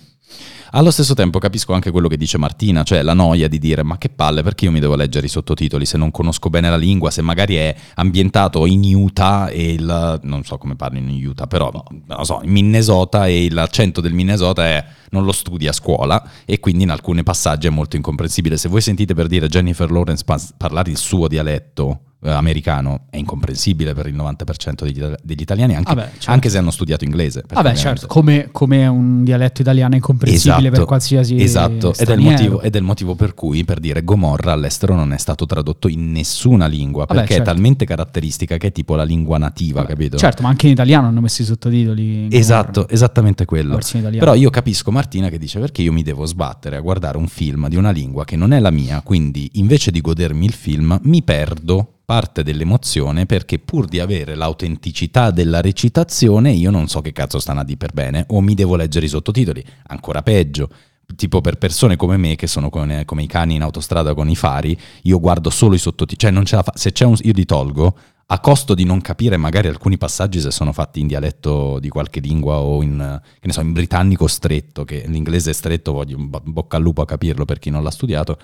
Allo 0.72 0.92
stesso 0.92 1.14
tempo 1.14 1.40
capisco 1.40 1.74
anche 1.74 1.92
quello 1.92 2.10
che 2.10 2.18
dice 2.18 2.38
Martina, 2.38 2.84
cioè 2.84 3.02
la 3.02 3.14
noia 3.14 3.48
di 3.48 3.58
dire 3.58 3.84
ma 3.84 3.98
che 3.98 4.10
palle 4.10 4.44
perché 4.44 4.66
io 4.66 4.72
mi 4.72 4.82
devo 4.82 4.96
leggere 4.96 5.26
i 5.26 5.30
sottotitoli 5.30 5.86
se 5.86 5.98
non 5.98 6.12
conosco 6.12 6.50
bene 6.50 6.70
la 6.70 6.76
lingua, 6.76 7.10
se 7.10 7.22
magari 7.22 7.56
è 7.56 7.74
ambientato 7.96 8.66
in 8.66 8.84
Utah 8.94 9.48
e 9.48 9.74
il... 9.74 10.20
non 10.24 10.44
so 10.44 10.58
come 10.58 10.76
parlo 10.76 10.98
in 10.98 11.26
Utah, 11.26 11.48
però 11.48 11.72
non 12.06 12.26
so, 12.26 12.42
in 12.44 12.52
Minnesota 12.52 13.28
e 13.28 13.48
l'accento 13.50 14.02
del 14.02 14.14
Minnesota 14.14 14.66
è 14.66 14.86
non 15.12 15.24
lo 15.24 15.32
studi 15.32 15.68
a 15.68 15.72
scuola 15.72 16.22
e 16.44 16.60
quindi 16.60 16.84
in 16.84 16.90
alcuni 16.90 17.24
passaggi 17.24 17.68
è 17.68 17.70
molto 17.70 17.96
incomprensibile. 17.96 18.58
Se 18.58 18.68
voi 18.68 18.82
sentite 18.82 19.14
per 19.14 19.28
dire 19.28 19.48
Jennifer 19.48 19.90
Lawrence 19.90 20.26
parlare 20.58 20.92
il 20.92 20.98
suo 20.98 21.30
dialetto 21.30 22.02
eh, 22.24 22.32
americano 22.32 23.06
è 23.10 23.18
incomprensibile 23.18 23.94
per 23.94 24.08
il 24.08 24.16
90% 24.16 24.84
degli, 24.84 25.04
degli 25.24 25.42
italiani, 25.42 25.76
anche, 25.76 25.94
Vabbè, 25.94 26.10
certo. 26.14 26.32
anche 26.32 26.50
se 26.50 26.58
hanno 26.58 26.72
studiato 26.72 27.04
inglese. 27.04 27.42
Vabbè, 27.42 27.54
ovviamente- 27.60 27.82
certo, 27.82 28.08
come, 28.08 28.50
come 28.52 28.88
un 28.88 29.24
dialetto 29.24 29.62
italiano 29.62 29.94
è 29.94 29.98
incomprensibile 29.98 30.70
per 30.72 30.86
qualsiasi 30.86 31.40
esatto. 31.42 31.94
Ed, 31.96 32.10
è 32.10 32.16
motivo, 32.16 32.62
ed 32.62 32.76
è 32.76 32.78
il 32.78 32.84
motivo 32.84 33.16
per 33.16 33.34
cui 33.34 33.64
per 33.64 33.80
dire 33.80 34.04
Gomorra 34.04 34.54
all'estero 34.54 34.96
non 34.96 35.14
è 35.14 35.18
stato 35.18 35.46
tradotto 35.46 35.88
in 35.88 36.12
nessuna 36.12 36.66
lingua 36.66 37.06
Vabbè, 37.06 37.20
perché 37.20 37.36
certo. 37.36 37.50
è 37.50 37.54
talmente 37.54 37.86
caratteristica 37.86 38.58
che 38.58 38.68
è 38.68 38.72
tipo 38.72 38.96
la 38.96 39.04
lingua 39.04 39.38
nativa, 39.38 39.86
capito? 39.86 40.18
Certo, 40.18 40.42
ma 40.42 40.50
anche 40.50 40.66
in 40.68 40.74
italiano 40.74 41.08
hanno 41.08 41.22
messo 41.22 41.42
i 41.42 41.46
sottotitoli. 41.46 42.28
Esatto, 42.32 42.72
Gomorra. 42.72 42.94
esattamente 42.94 43.46
quello. 43.46 43.80
Però 44.18 44.34
io 44.34 44.50
capisco 44.50 44.92
Martina 44.92 45.30
che 45.30 45.38
dice 45.38 45.60
perché 45.60 45.82
io 45.82 45.94
mi 45.94 46.04
devo 46.04 46.26
sbattere 46.26 46.78
a 46.78 46.80
guardare 46.80 47.18
un 47.18 47.28
film 47.28 47.68
di 47.68 47.76
una 47.76 47.92
lingua 47.92 48.26
che 48.26 48.36
non 48.36 48.54
è 48.54 48.60
la 48.60 48.72
mia, 48.72 49.02
quindi 49.02 49.50
invece 49.54 49.92
di 49.92 50.02
godermi 50.02 50.46
il 50.46 50.54
film 50.54 51.00
mi 51.04 51.22
perdo 51.24 51.97
parte 52.08 52.42
dell'emozione 52.42 53.26
perché 53.26 53.60
pur 53.60 53.86
di 53.86 54.00
avere 54.00 54.34
l'autenticità 54.34 55.30
della 55.30 55.60
recitazione 55.60 56.52
io 56.52 56.72
non 56.72 56.88
so 56.88 57.02
che 57.02 57.12
cazzo 57.12 57.38
stanno 57.38 57.60
a 57.60 57.64
di 57.66 57.76
per 57.76 57.92
bene 57.92 58.24
o 58.30 58.40
mi 58.40 58.54
devo 58.54 58.78
leggere 58.78 59.08
i 59.08 59.10
sottotitoli, 59.10 59.62
ancora 59.88 60.24
peggio. 60.24 60.70
Tipo 61.18 61.42
per 61.42 61.58
persone 61.58 61.98
come 61.98 62.16
me 62.16 62.38
che 62.38 62.48
sono 62.48 62.70
come, 62.70 63.04
come 63.04 63.24
i 63.24 63.28
cani 63.28 63.56
in 63.56 63.62
autostrada 63.62 64.14
con 64.14 64.30
i 64.30 64.38
fari, 64.38 64.78
io 65.02 65.20
guardo 65.20 65.50
solo 65.50 65.76
i 65.76 65.78
sottotitoli, 65.78 66.18
cioè 66.18 66.32
non 66.32 66.46
ce 66.46 66.56
la 66.56 66.64
fa, 66.64 66.72
se 66.76 66.94
c'è 66.94 67.04
un, 67.04 67.18
io 67.24 67.34
li 67.34 67.44
tolgo 67.44 67.98
a 68.28 68.40
costo 68.40 68.74
di 68.74 68.86
non 68.86 69.02
capire 69.02 69.36
magari 69.36 69.68
alcuni 69.68 69.98
passaggi 69.98 70.40
se 70.40 70.52
sono 70.52 70.72
fatti 70.72 71.02
in 71.02 71.08
dialetto 71.08 71.78
di 71.80 71.90
qualche 71.90 72.22
lingua 72.22 72.60
o 72.60 72.84
in, 72.84 73.22
che 73.38 73.48
ne 73.48 73.52
so, 73.52 73.60
in 73.60 73.74
britannico 73.74 74.28
stretto, 74.28 74.86
che 74.86 75.04
l'inglese 75.08 75.52
stretto, 75.52 75.92
voglio 75.92 76.18
bocca 76.18 76.78
al 76.78 76.84
lupo 76.84 77.02
a 77.02 77.06
capirlo 77.06 77.44
per 77.44 77.60
chi 77.60 77.70
non 77.70 77.84
l'ha 77.84 77.92
studiato. 77.92 78.38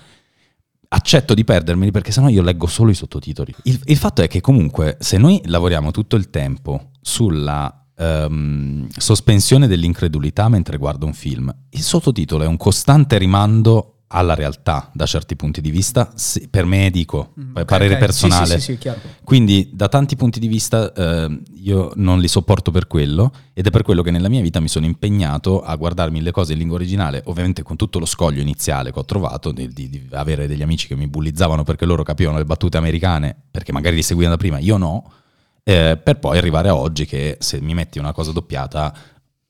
Accetto 0.94 1.34
di 1.34 1.44
perdermeli 1.44 1.90
perché 1.90 2.12
sennò 2.12 2.28
io 2.28 2.42
leggo 2.42 2.66
solo 2.66 2.90
i 2.90 2.94
sottotitoli. 2.94 3.54
Il, 3.64 3.80
il 3.84 3.96
fatto 3.96 4.22
è 4.22 4.28
che 4.28 4.40
comunque 4.40 4.96
se 5.00 5.18
noi 5.18 5.40
lavoriamo 5.44 5.90
tutto 5.90 6.14
il 6.16 6.30
tempo 6.30 6.90
sulla 7.00 7.86
ehm, 7.96 8.86
sospensione 8.96 9.66
dell'incredulità 9.66 10.48
mentre 10.48 10.78
guardo 10.78 11.06
un 11.06 11.12
film, 11.12 11.54
il 11.70 11.82
sottotitolo 11.82 12.44
è 12.44 12.46
un 12.46 12.56
costante 12.56 13.18
rimando 13.18 13.93
alla 14.14 14.34
realtà 14.34 14.90
da 14.92 15.06
certi 15.06 15.34
punti 15.34 15.60
di 15.60 15.70
vista, 15.70 16.12
se- 16.14 16.46
per 16.48 16.64
me 16.64 16.88
dico, 16.90 17.32
Mm, 17.38 17.56
eh, 17.56 17.60
ok, 17.60 17.64
parere 17.66 17.94
ok. 17.94 17.98
personale. 18.00 18.58
Sì, 18.60 18.76
sì, 18.76 18.78
sì. 18.80 18.90
Quindi 19.24 19.70
da 19.72 19.88
tanti 19.88 20.14
punti 20.16 20.38
di 20.38 20.46
vista 20.46 20.92
eh, 20.92 21.40
io 21.56 21.90
non 21.96 22.20
li 22.20 22.28
sopporto 22.28 22.70
per 22.70 22.86
quello 22.86 23.32
ed 23.52 23.66
è 23.66 23.70
per 23.70 23.82
quello 23.82 24.02
che 24.02 24.10
nella 24.12 24.28
mia 24.28 24.40
vita 24.40 24.60
mi 24.60 24.68
sono 24.68 24.86
impegnato 24.86 25.62
a 25.62 25.74
guardarmi 25.74 26.22
le 26.22 26.30
cose 26.30 26.52
in 26.52 26.58
lingua 26.58 26.76
originale, 26.76 27.22
ovviamente 27.26 27.62
con 27.62 27.76
tutto 27.76 27.98
lo 27.98 28.06
scoglio 28.06 28.40
iniziale 28.40 28.92
che 28.92 28.98
ho 28.98 29.04
trovato 29.04 29.50
di, 29.50 29.68
di- 29.68 29.88
di 29.90 30.06
avere 30.12 30.46
degli 30.46 30.62
amici 30.62 30.86
che 30.86 30.94
mi 30.94 31.08
bullizzavano 31.08 31.64
perché 31.64 31.84
loro 31.84 32.02
capivano 32.04 32.38
le 32.38 32.44
battute 32.44 32.76
americane, 32.76 33.34
perché 33.50 33.72
magari 33.72 33.96
li 33.96 34.02
seguivano 34.02 34.36
da 34.36 34.40
prima, 34.40 34.58
io 34.58 34.76
no, 34.76 35.10
eh, 35.64 35.98
per 36.02 36.18
poi 36.18 36.36
arrivare 36.38 36.68
a 36.68 36.76
oggi 36.76 37.06
che 37.06 37.36
se 37.40 37.60
mi 37.60 37.72
metti 37.74 37.98
una 37.98 38.12
cosa 38.12 38.32
doppiata 38.32 38.94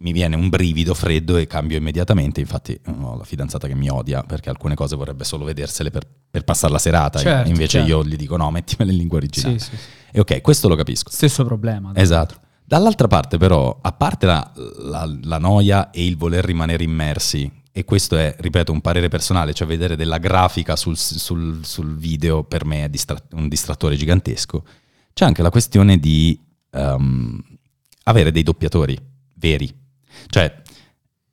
mi 0.04 0.12
viene 0.12 0.36
un 0.36 0.50
brivido 0.50 0.92
freddo 0.92 1.38
e 1.38 1.46
cambio 1.46 1.78
immediatamente. 1.78 2.38
Infatti, 2.40 2.78
ho 3.02 3.16
la 3.16 3.24
fidanzata 3.24 3.66
che 3.66 3.74
mi 3.74 3.88
odia 3.88 4.22
perché 4.22 4.50
alcune 4.50 4.74
cose 4.74 4.96
vorrebbe 4.96 5.24
solo 5.24 5.44
vedersele 5.46 5.90
per, 5.90 6.06
per 6.30 6.44
passare 6.44 6.72
la 6.74 6.78
serata. 6.78 7.18
Certo, 7.18 7.48
Invece 7.48 7.78
certo. 7.78 7.88
io 7.88 8.04
gli 8.04 8.16
dico 8.16 8.36
no, 8.36 8.50
mettimele 8.50 8.92
in 8.92 8.98
lingua 8.98 9.16
originale. 9.16 9.58
Sì, 9.58 9.70
sì, 9.70 9.76
sì. 9.76 9.82
E 10.12 10.20
ok, 10.20 10.42
questo 10.42 10.68
lo 10.68 10.76
capisco. 10.76 11.10
Stesso 11.10 11.42
problema. 11.46 11.92
Esatto. 11.94 12.38
Dall'altra 12.66 13.06
parte, 13.08 13.38
però, 13.38 13.78
a 13.80 13.92
parte 13.92 14.26
la, 14.26 14.52
la- 14.80 15.18
la 15.22 15.38
noia 15.38 15.90
e 15.90 16.04
il 16.06 16.16
voler 16.18 16.44
rimanere 16.44 16.84
immersi, 16.84 17.50
e 17.72 17.84
questo 17.84 18.16
è, 18.16 18.36
ripeto, 18.38 18.72
un 18.72 18.80
parere 18.82 19.08
personale, 19.08 19.54
cioè 19.54 19.66
vedere 19.66 19.96
della 19.96 20.18
grafica 20.18 20.76
sul, 20.76 20.96
sul- 20.98 21.64
sul 21.64 21.96
video 21.96 22.44
per 22.44 22.64
me 22.66 22.84
è 22.84 22.88
distra- 22.90 23.18
un 23.32 23.48
distrattore 23.48 23.96
gigantesco, 23.96 24.64
c'è 25.14 25.24
anche 25.24 25.42
la 25.42 25.50
questione 25.50 25.98
di 25.98 26.38
ehm, 26.70 27.42
avere 28.04 28.30
dei 28.30 28.42
doppiatori 28.42 28.96
veri. 29.36 29.82
Cioè, 30.26 30.62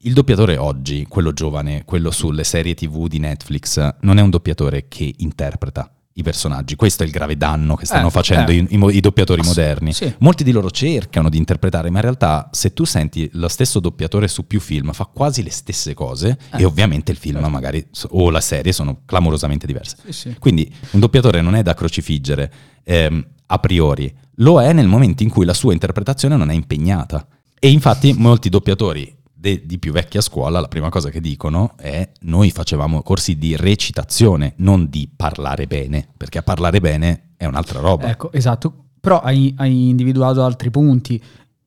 il 0.04 0.14
doppiatore 0.14 0.58
oggi, 0.58 1.06
quello 1.08 1.32
giovane, 1.32 1.84
quello 1.86 2.10
sulle 2.12 2.44
serie 2.44 2.74
TV 2.74 3.08
di 3.08 3.20
Netflix, 3.20 3.96
non 4.02 4.18
è 4.18 4.22
un 4.22 4.30
doppiatore 4.32 4.88
che 4.88 5.14
interpreta 5.18 5.92
i 6.16 6.24
personaggi. 6.24 6.76
Questo 6.76 7.04
è 7.04 7.06
il 7.06 7.12
grave 7.12 7.38
danno 7.38 7.76
che 7.76 7.86
stanno 7.86 8.08
Eh, 8.08 8.12
facendo 8.12 8.52
eh. 8.52 8.56
i, 8.56 8.68
i 8.70 8.96
i 8.98 9.00
doppiatori 9.00 9.40
Ass- 9.42 9.48
moderni. 9.48 9.94
sì. 9.94 10.14
Molti 10.20 10.44
di 10.44 10.52
loro 10.52 10.70
cercano 10.70 11.30
di 11.30 11.38
interpretare, 11.38 11.90
ma 11.90 11.98
in 11.98 12.02
realtà 12.04 12.50
se 12.52 12.74
tu 12.74 12.84
senti 12.84 13.30
lo 13.34 13.48
stesso 13.48 13.80
doppiatore 13.80 14.28
su 14.28 14.46
più 14.46 14.60
film 14.60 14.92
fa 14.92 15.06
quasi 15.06 15.42
le 15.44 15.52
stesse 15.52 15.94
cose 15.94 16.38
Eh. 16.54 16.62
e 16.62 16.66
ovviamente 16.66 17.12
il 17.12 17.18
film 17.18 17.36
Certo. 17.36 17.50
magari 17.50 17.88
o 18.10 18.30
la 18.30 18.42
serie 18.42 18.74
sono 18.74 19.04
clamorosamente 19.06 19.66
diverse. 19.68 19.96
Sì, 20.04 20.12
sì. 20.12 20.36
Quindi 20.38 20.70
un 20.92 21.00
doppiatore 21.00 21.42
non 21.42 21.56
è 21.56 21.62
da 21.64 21.74
crocifiggere 21.76 22.52
ehm, 22.84 23.26
a 23.46 23.60
priori, 23.60 24.14
lo 24.38 24.62
è 24.62 24.74
nel 24.74 24.88
momento 24.88 25.24
in 25.24 25.30
cui 25.30 25.46
la 25.46 25.54
sua 25.54 25.72
interpretazione 25.74 26.36
non 26.36 26.50
è 26.50 26.54
impegnata. 26.54 27.26
E 27.64 27.70
infatti 27.70 28.14
molti 28.14 28.50
doppiatori 28.50 29.16
de- 29.32 29.68
di 29.68 29.78
più 29.78 29.92
vecchia 29.92 30.20
scuola, 30.20 30.60
la 30.60 30.68
prima 30.68 30.90
cosa 30.90 31.12
che 31.12 31.22
dicono 31.22 31.74
è 31.78 32.10
noi 32.22 32.50
facevamo 32.50 33.04
corsi 33.04 33.38
di 33.38 33.56
recitazione, 33.56 34.54
non 34.58 34.90
di 34.90 35.08
parlare 35.16 35.68
bene, 35.68 36.08
perché 36.18 36.40
a 36.40 36.42
parlare 36.42 36.80
bene 36.80 37.34
è 37.38 37.46
un'altra 37.46 37.80
roba. 37.80 38.10
Ecco, 38.10 38.32
esatto. 38.32 38.86
Però 39.00 39.20
hai, 39.20 39.54
hai 39.58 39.90
individuato 39.90 40.44
altri 40.44 40.72
punti. 40.72 41.22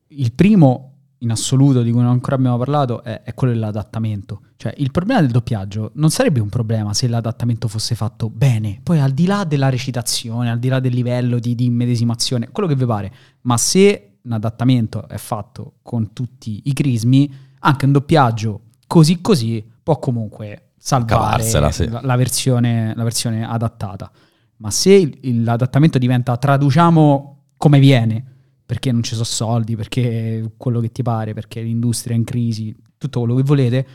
Il 0.07 0.33
primo, 0.33 0.95
in 1.19 1.31
assoluto, 1.31 1.81
di 1.81 1.91
cui 1.91 2.01
non 2.01 2.11
ancora 2.11 2.35
abbiamo 2.35 2.57
parlato, 2.57 3.01
è, 3.01 3.21
è 3.23 3.33
quello 3.33 3.53
dell'adattamento. 3.53 4.41
Cioè, 4.57 4.73
il 4.79 4.91
problema 4.91 5.21
del 5.21 5.31
doppiaggio 5.31 5.91
non 5.95 6.09
sarebbe 6.11 6.41
un 6.41 6.49
problema 6.49 6.93
se 6.93 7.07
l'adattamento 7.07 7.69
fosse 7.69 7.95
fatto 7.95 8.29
bene. 8.29 8.81
Poi, 8.83 8.99
al 8.99 9.11
di 9.11 9.25
là 9.25 9.45
della 9.45 9.69
recitazione, 9.69 10.51
al 10.51 10.59
di 10.59 10.67
là 10.67 10.81
del 10.81 10.93
livello 10.93 11.39
di, 11.39 11.55
di 11.55 11.63
immedesimazione, 11.63 12.49
quello 12.51 12.67
che 12.67 12.75
vi 12.75 12.85
pare. 12.85 13.13
Ma 13.43 13.55
se 13.55 14.14
un 14.25 14.31
adattamento 14.31 15.07
è 15.07 15.17
fatto 15.17 15.75
con 15.81 16.13
tutti 16.13 16.63
i 16.65 16.73
crismi, 16.73 17.31
anche 17.59 17.85
un 17.85 17.91
doppiaggio 17.91 18.61
così 18.87 19.21
così 19.21 19.65
può 19.81 19.97
comunque 19.99 20.71
salvare 20.77 21.43
sì. 21.43 21.87
la, 21.87 22.01
la 22.01 22.15
versione, 22.15 22.93
la 22.95 23.03
versione 23.03 23.47
adattata. 23.47 24.11
Ma 24.57 24.71
se 24.71 24.93
il- 24.93 25.43
l'adattamento 25.43 25.97
diventa 25.97 26.37
traduciamo 26.37 27.43
come 27.57 27.79
viene, 27.79 28.23
perché 28.65 28.91
non 28.91 29.03
ci 29.03 29.13
sono 29.13 29.25
soldi, 29.25 29.75
perché 29.75 30.53
quello 30.57 30.79
che 30.79 30.91
ti 30.91 31.03
pare, 31.03 31.33
perché 31.33 31.61
l'industria 31.61 32.15
è 32.15 32.17
in 32.17 32.23
crisi, 32.23 32.75
tutto 32.97 33.19
quello 33.21 33.35
che 33.35 33.43
volete, 33.43 33.87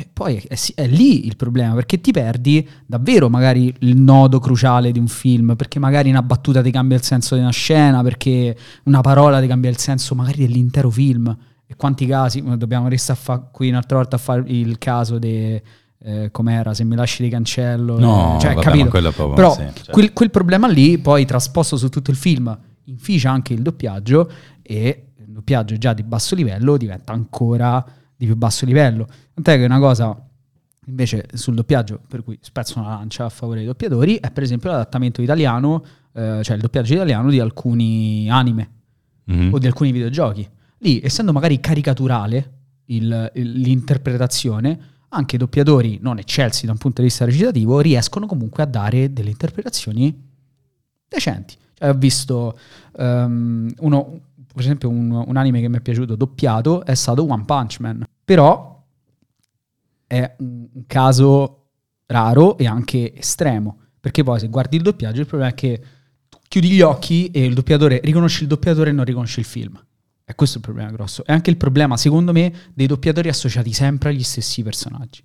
e 0.00 0.08
poi 0.12 0.36
è, 0.36 0.56
è 0.76 0.86
lì 0.86 1.26
il 1.26 1.34
problema, 1.34 1.74
perché 1.74 2.00
ti 2.00 2.12
perdi 2.12 2.66
davvero 2.86 3.28
magari 3.28 3.74
il 3.80 3.96
nodo 3.96 4.38
cruciale 4.38 4.92
di 4.92 5.00
un 5.00 5.08
film, 5.08 5.56
perché 5.56 5.80
magari 5.80 6.08
una 6.08 6.22
battuta 6.22 6.62
ti 6.62 6.70
cambia 6.70 6.96
il 6.96 7.02
senso 7.02 7.34
di 7.34 7.40
una 7.40 7.50
scena, 7.50 8.00
perché 8.04 8.56
una 8.84 9.00
parola 9.00 9.40
ti 9.40 9.48
cambia 9.48 9.68
il 9.70 9.76
senso 9.78 10.14
magari 10.14 10.46
dell'intero 10.46 10.88
film. 10.88 11.36
E 11.66 11.74
quanti 11.74 12.06
casi, 12.06 12.42
dobbiamo 12.56 12.86
restare 12.86 13.18
fa- 13.20 13.40
qui 13.40 13.70
un'altra 13.70 13.96
volta 13.96 14.14
a 14.14 14.18
fare 14.20 14.44
il 14.46 14.78
caso 14.78 15.18
di 15.18 15.60
com'era, 16.30 16.74
se 16.74 16.84
mi 16.84 16.94
lasci 16.94 17.24
di 17.24 17.28
cancello, 17.28 17.98
No, 17.98 18.36
eh, 18.36 18.40
cioè, 18.40 18.54
vabbè, 18.54 18.64
capito? 18.64 18.88
proprio- 18.88 19.32
Però 19.32 19.52
sì, 19.52 19.62
certo. 19.62 19.90
quel, 19.90 20.12
quel 20.12 20.30
problema 20.30 20.68
lì 20.68 20.96
poi 20.98 21.24
trasposto 21.26 21.76
su 21.76 21.88
tutto 21.88 22.12
il 22.12 22.16
film 22.16 22.56
inficia 22.84 23.30
anche 23.32 23.52
il 23.52 23.62
doppiaggio 23.62 24.30
e 24.62 25.06
il 25.18 25.32
doppiaggio 25.32 25.76
già 25.76 25.92
di 25.92 26.04
basso 26.04 26.36
livello 26.36 26.76
diventa 26.76 27.12
ancora 27.12 27.84
di 28.18 28.26
più 28.26 28.36
basso 28.36 28.66
livello. 28.66 29.06
Tant'è 29.32 29.56
che 29.56 29.64
una 29.64 29.78
cosa 29.78 30.20
invece 30.86 31.26
sul 31.34 31.54
doppiaggio, 31.54 32.00
per 32.08 32.24
cui 32.24 32.36
spezzo 32.40 32.78
una 32.78 32.88
lancia 32.88 33.24
a 33.24 33.28
favore 33.28 33.58
dei 33.58 33.66
doppiatori, 33.66 34.16
è 34.16 34.30
per 34.30 34.42
esempio 34.42 34.70
l'adattamento 34.70 35.22
italiano, 35.22 35.84
eh, 36.12 36.40
cioè 36.42 36.56
il 36.56 36.62
doppiaggio 36.62 36.94
italiano 36.94 37.30
di 37.30 37.38
alcuni 37.38 38.28
anime 38.30 38.70
Mhm. 39.24 39.52
o 39.52 39.58
di 39.58 39.66
alcuni 39.66 39.92
videogiochi. 39.92 40.48
Lì, 40.78 41.00
essendo 41.02 41.32
magari 41.32 41.60
caricaturale 41.60 42.52
il- 42.86 43.30
il- 43.34 43.52
l'interpretazione, 43.60 44.78
anche 45.10 45.36
i 45.36 45.38
doppiatori 45.38 45.98
non 46.00 46.18
eccelsi 46.18 46.66
da 46.66 46.72
un 46.72 46.78
punto 46.78 47.02
di 47.02 47.08
vista 47.08 47.24
recitativo 47.26 47.80
riescono 47.80 48.26
comunque 48.26 48.62
a 48.62 48.66
dare 48.66 49.12
delle 49.12 49.30
interpretazioni 49.30 50.26
decenti. 51.06 51.54
Cioè, 51.74 51.88
ho 51.90 51.94
visto 51.94 52.58
ehm, 53.00 53.72
uno, 53.78 54.20
per 54.58 54.66
esempio, 54.66 54.88
un, 54.88 55.12
un 55.12 55.36
anime 55.36 55.60
che 55.60 55.68
mi 55.68 55.76
è 55.76 55.80
piaciuto 55.80 56.16
doppiato 56.16 56.84
è 56.84 56.96
stato 56.96 57.24
One 57.30 57.44
Punch 57.44 57.78
Man. 57.78 58.04
Però 58.24 58.84
è 60.04 60.34
un, 60.38 60.66
caso 60.88 61.66
raro 62.06 62.58
e 62.58 62.66
anche 62.66 63.14
estremo. 63.14 63.78
Perché 64.00 64.24
poi 64.24 64.40
se 64.40 64.48
guardi 64.48 64.74
il 64.74 64.82
doppiaggio, 64.82 65.20
il 65.20 65.26
problema 65.26 65.52
è 65.52 65.54
che 65.54 65.80
chiudi 66.48 66.70
gli 66.70 66.80
occhi 66.80 67.30
e 67.30 67.44
il 67.44 67.54
doppiatore 67.54 68.00
riconosci 68.02 68.42
il 68.42 68.48
doppiatore 68.48 68.90
e 68.90 68.92
non 68.92 69.04
riconosci 69.04 69.38
il 69.38 69.46
film. 69.46 69.80
E 70.24 70.34
questo 70.34 70.56
è 70.56 70.58
il 70.58 70.64
problema 70.66 70.90
grosso. 70.90 71.24
È 71.24 71.30
anche 71.30 71.50
il 71.50 71.56
problema, 71.56 71.96
secondo 71.96 72.32
me, 72.32 72.52
dei 72.74 72.88
doppiatori 72.88 73.28
associati 73.28 73.72
sempre 73.72 74.08
agli 74.08 74.24
stessi 74.24 74.64
personaggi. 74.64 75.22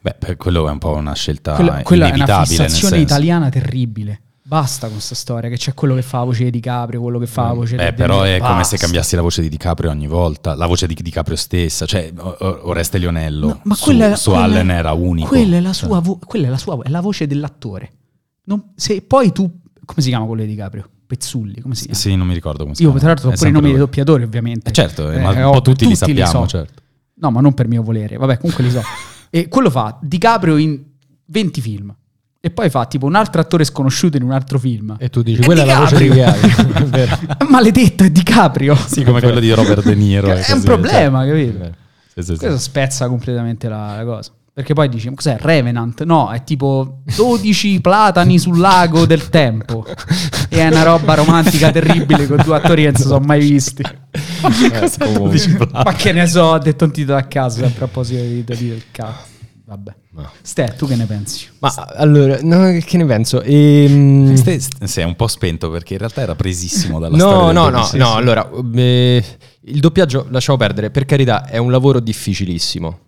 Beh, 0.00 0.14
per 0.16 0.36
quello 0.36 0.68
è 0.68 0.70
un 0.70 0.78
po' 0.78 0.94
una 0.94 1.14
scelta 1.14 1.54
Quella, 1.54 1.82
quella 1.82 2.12
è 2.12 2.14
una 2.14 2.44
fissazione 2.44 2.98
italiana 2.98 3.48
terribile. 3.48 4.22
Basta 4.48 4.86
con 4.86 4.94
questa 4.94 5.14
storia, 5.14 5.50
che 5.50 5.58
c'è 5.58 5.74
quello 5.74 5.94
che 5.94 6.00
fa 6.00 6.18
la 6.20 6.24
voce 6.24 6.44
di 6.44 6.50
DiCaprio, 6.50 7.02
quello 7.02 7.18
che 7.18 7.26
fa 7.26 7.48
la 7.48 7.52
voce 7.52 7.76
Beh, 7.76 7.90
di 7.90 7.96
però 7.96 8.22
è 8.22 8.38
come 8.38 8.52
se 8.64 8.70
Basta. 8.70 8.76
cambiassi 8.78 9.14
la 9.14 9.20
voce 9.20 9.42
di 9.42 9.50
DiCaprio 9.50 9.90
ogni 9.90 10.06
volta, 10.06 10.54
la 10.54 10.64
voce 10.64 10.86
di 10.86 10.94
DiCaprio 10.94 11.36
stessa, 11.36 11.84
cioè 11.84 12.10
Oreste 12.16 12.96
Lionello 12.96 13.46
No, 13.48 13.60
ma 13.64 13.74
su, 13.74 13.84
quella, 13.84 14.16
su 14.16 14.30
quella- 14.30 14.44
Allen 14.46 14.70
era 14.70 14.92
unico. 14.92 15.28
Quella 15.28 15.56
è 15.58 15.60
la 15.60 15.72
Cioè, 15.74 15.86
sua, 15.88 16.00
vo- 16.00 16.18
quella 16.24 16.46
è 16.46 16.50
la 16.50 16.56
sua, 16.56 16.78
è 16.82 16.88
la 16.88 17.00
voce 17.02 17.26
dell'attore. 17.26 17.92
Non- 18.44 18.70
se 18.74 19.02
poi 19.02 19.32
tu, 19.32 19.42
come 19.84 20.00
si 20.00 20.08
chiama 20.08 20.24
quello 20.24 20.40
di 20.40 20.48
DiCaprio? 20.48 20.88
Pezzulli, 21.06 21.60
come 21.60 21.74
si 21.74 21.82
chiama? 21.84 21.98
Sì, 21.98 22.16
non 22.16 22.26
mi 22.26 22.32
ricordo 22.32 22.62
come 22.62 22.74
si 22.74 22.80
Io 22.84 22.88
chiama. 22.88 23.00
tra 23.04 23.08
l'altro 23.12 23.28
ho 23.28 23.32
pure 23.34 23.48
i 23.50 23.52
nomi 23.52 23.68
dei 23.68 23.78
doppiatori 23.78 24.22
ovviamente. 24.22 24.70
Eh, 24.70 24.72
certo, 24.72 25.10
eh, 25.10 25.20
ma 25.20 25.28
un 25.28 25.34
po' 25.42 25.48
ovvio, 25.48 25.60
tutti 25.60 25.86
li 25.86 25.94
sappiamo, 25.94 26.30
so. 26.30 26.46
certo. 26.46 26.82
No, 27.16 27.30
ma 27.30 27.42
non 27.42 27.52
per 27.52 27.68
mio 27.68 27.82
volere. 27.82 28.16
Vabbè, 28.16 28.38
comunque 28.38 28.64
li 28.64 28.70
so. 28.70 28.80
e 29.28 29.48
quello 29.48 29.68
fa 29.68 29.98
DiCaprio 30.00 30.56
in 30.56 30.82
20 31.26 31.60
film. 31.60 31.94
E 32.40 32.50
poi 32.50 32.70
fa 32.70 32.86
tipo 32.86 33.04
un 33.06 33.16
altro 33.16 33.40
attore 33.40 33.64
sconosciuto 33.64 34.16
in 34.16 34.22
un 34.22 34.30
altro 34.30 34.60
film. 34.60 34.94
E 34.98 35.08
tu 35.10 35.22
dici, 35.22 35.40
È 35.40 35.44
quella 35.44 35.62
è 35.62 35.66
la 35.66 35.78
voce 35.80 35.96
di. 35.98 36.06
È 36.08 36.84
vero. 36.84 37.18
Maledetto, 37.48 38.04
è 38.04 38.10
DiCaprio. 38.10 38.76
Sì, 38.76 39.02
come 39.02 39.20
quello 39.20 39.40
di 39.40 39.50
Robert 39.50 39.82
De 39.82 39.94
Niro. 39.96 40.28
e 40.28 40.34
è 40.34 40.36
un 40.36 40.44
così, 40.54 40.64
problema, 40.64 41.26
capito? 41.26 41.58
cioè. 41.58 41.70
Sì, 42.14 42.22
sì, 42.22 42.32
sì. 42.32 42.38
Questo 42.38 42.58
spezza 42.58 43.08
completamente 43.08 43.68
la, 43.68 43.96
la 43.96 44.04
cosa. 44.04 44.30
Perché 44.52 44.72
poi 44.72 44.88
dici, 44.88 45.08
ma 45.08 45.14
cos'è 45.16 45.36
Revenant? 45.40 46.02
No, 46.04 46.30
è 46.30 46.42
tipo 46.44 47.00
12 47.16 47.78
platani 47.82 48.38
sul 48.38 48.58
lago 48.58 49.04
del 49.04 49.28
tempo. 49.30 49.84
E 50.48 50.58
è 50.58 50.66
una 50.68 50.84
roba 50.84 51.14
romantica 51.14 51.70
terribile 51.72 52.26
con 52.28 52.40
due 52.44 52.56
attori 52.56 52.82
che 52.82 52.88
non 52.90 52.96
si 52.96 53.02
sono 53.02 53.24
mai 53.24 53.40
visti. 53.40 53.82
Eh, 53.82 54.90
comunque. 54.98 55.68
Ma 55.72 55.92
che 55.92 56.12
ne 56.12 56.26
so, 56.28 56.42
ho 56.42 56.58
detto 56.58 56.84
un 56.84 56.92
titolo 56.92 57.18
a 57.18 57.22
caso, 57.22 57.58
sempre 57.58 57.84
a 57.84 57.88
proposito 57.88 58.20
di 58.22 58.44
di- 58.44 58.68
del 58.68 58.82
cazzo. 58.92 59.36
Vabbè. 59.68 59.94
No. 60.12 60.30
Ste, 60.40 60.74
tu 60.78 60.86
che 60.86 60.96
ne 60.96 61.04
pensi? 61.04 61.46
Ma 61.58 61.70
allora, 61.96 62.38
no, 62.40 62.78
che 62.82 62.96
ne 62.96 63.04
penso? 63.04 63.42
Ehm, 63.42 64.34
Ste- 64.34 64.60
Si 64.60 65.00
è 65.00 65.04
un 65.04 65.14
po' 65.14 65.28
spento 65.28 65.68
perché 65.70 65.92
in 65.92 65.98
realtà 65.98 66.22
era 66.22 66.34
presissimo 66.34 66.98
dalla 66.98 67.14
No, 67.18 67.52
no, 67.52 67.68
no, 67.68 67.86
no, 67.92 68.14
allora, 68.14 68.48
eh, 68.74 69.22
il 69.60 69.80
doppiaggio, 69.80 70.26
lasciamo 70.30 70.56
perdere, 70.56 70.90
per 70.90 71.04
carità, 71.04 71.46
è 71.46 71.58
un 71.58 71.70
lavoro 71.70 72.00
difficilissimo. 72.00 72.98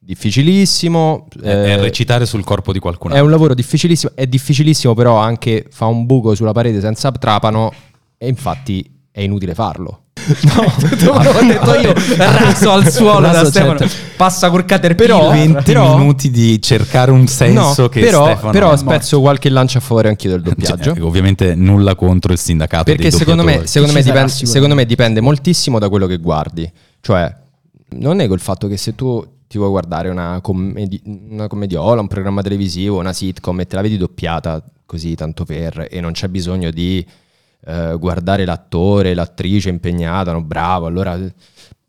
difficilissimo. 0.00 1.26
È, 1.42 1.46
eh, 1.46 1.64
è 1.74 1.78
recitare 1.78 2.24
sul 2.24 2.42
corpo 2.42 2.72
di 2.72 2.78
qualcun 2.78 3.10
è 3.10 3.14
altro. 3.14 3.26
un 3.26 3.32
lavoro 3.32 3.52
difficilissimo, 3.54 4.12
è 4.14 4.26
difficilissimo 4.26 4.94
però 4.94 5.18
anche 5.18 5.66
fa 5.70 5.84
un 5.84 6.06
buco 6.06 6.34
sulla 6.34 6.52
parete 6.52 6.80
senza 6.80 7.12
trapano 7.12 7.70
e 8.16 8.28
infatti 8.28 8.90
è 9.10 9.20
inutile 9.20 9.52
farlo. 9.54 10.04
Dopo 10.28 11.22
l'ho 11.22 11.40
detto 11.46 11.74
io, 11.78 11.94
raso 12.16 12.70
al 12.72 12.90
suolo 12.90 13.20
da 13.20 13.32
Raso, 13.32 13.50
Stefano. 13.50 13.78
certo. 13.78 13.94
Passa 14.16 14.50
col 14.50 14.64
caterpillar. 14.64 15.18
Però- 15.18 15.30
20 15.30 15.62
però- 15.62 15.96
minuti 15.96 16.30
di 16.30 16.60
cercare 16.60 17.10
un 17.10 17.26
senso 17.26 17.82
no, 17.82 17.88
che 17.88 18.00
però, 18.00 18.24
Stefano 18.26 18.50
però 18.52 18.76
spezzo 18.76 19.20
qualche 19.20 19.48
lancia 19.48 19.78
a 19.78 19.80
favore 19.80 20.08
anch'io 20.08 20.30
del 20.30 20.42
doppiaggio. 20.42 20.94
Cioè, 20.94 21.02
ovviamente 21.02 21.54
nulla 21.54 21.94
contro 21.94 22.32
il 22.32 22.38
sindacato 22.38 22.84
Perché 22.84 23.08
dei 23.08 23.12
secondo 23.12 23.42
me, 23.44 23.66
secondo, 23.66 23.94
me 23.94 24.02
dipende, 24.02 24.28
secondo 24.30 24.74
me 24.74 24.84
dipende 24.86 25.20
moltissimo 25.20 25.78
da 25.78 25.88
quello 25.88 26.06
che 26.06 26.18
guardi. 26.18 26.70
Cioè, 27.00 27.34
non 27.90 28.16
nego 28.16 28.34
il 28.34 28.40
fatto 28.40 28.66
che 28.68 28.76
se 28.76 28.94
tu 28.94 29.24
ti 29.46 29.56
vuoi 29.56 29.70
guardare 29.70 30.10
una, 30.10 30.40
commedi- 30.42 31.00
una 31.30 31.46
commediola, 31.46 32.00
un 32.00 32.06
programma 32.08 32.42
televisivo, 32.42 32.98
una 32.98 33.12
sitcom 33.14 33.60
e 33.60 33.66
te 33.66 33.76
la 33.76 33.82
vedi 33.82 33.96
doppiata 33.96 34.62
così 34.84 35.14
tanto 35.14 35.44
per 35.44 35.86
e 35.90 36.00
non 36.00 36.12
c'è 36.12 36.28
bisogno 36.28 36.70
di 36.70 37.04
eh, 37.64 37.96
guardare 37.98 38.44
l'attore, 38.44 39.14
l'attrice 39.14 39.68
impegnata, 39.68 40.32
no, 40.32 40.42
bravo, 40.42 40.86
allora 40.86 41.18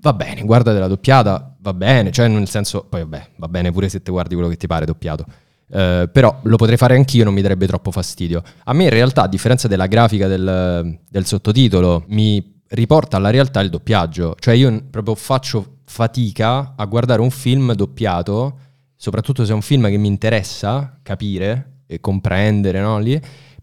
va 0.01 0.13
bene, 0.13 0.43
guardate 0.43 0.79
la 0.79 0.87
doppiata, 0.87 1.55
va 1.59 1.73
bene, 1.73 2.11
cioè 2.11 2.27
nel 2.27 2.47
senso, 2.47 2.85
poi 2.87 3.01
vabbè, 3.01 3.29
va 3.37 3.47
bene 3.47 3.71
pure 3.71 3.89
se 3.89 4.01
ti 4.01 4.11
guardi 4.11 4.33
quello 4.33 4.49
che 4.49 4.57
ti 4.57 4.67
pare 4.67 4.85
doppiato. 4.85 5.25
Eh, 5.71 6.09
però 6.11 6.39
lo 6.43 6.55
potrei 6.55 6.77
fare 6.77 6.95
anch'io, 6.95 7.23
non 7.23 7.33
mi 7.33 7.41
darebbe 7.41 7.67
troppo 7.67 7.91
fastidio. 7.91 8.41
A 8.63 8.73
me 8.73 8.85
in 8.85 8.89
realtà, 8.89 9.23
a 9.23 9.27
differenza 9.27 9.67
della 9.67 9.87
grafica 9.87 10.27
del, 10.27 10.99
del 11.07 11.25
sottotitolo, 11.25 12.05
mi 12.07 12.61
riporta 12.69 13.17
alla 13.17 13.29
realtà 13.29 13.59
il 13.61 13.69
doppiaggio. 13.69 14.35
Cioè 14.39 14.53
io 14.53 14.83
proprio 14.89 15.15
faccio 15.15 15.77
fatica 15.85 16.73
a 16.75 16.85
guardare 16.85 17.21
un 17.21 17.31
film 17.31 17.73
doppiato, 17.73 18.57
soprattutto 18.95 19.45
se 19.45 19.51
è 19.51 19.55
un 19.55 19.61
film 19.61 19.87
che 19.89 19.97
mi 19.97 20.07
interessa 20.07 20.99
capire 21.01 21.81
e 21.87 21.99
comprendere, 21.99 22.79
no? 22.79 22.99
Lì, 22.99 23.19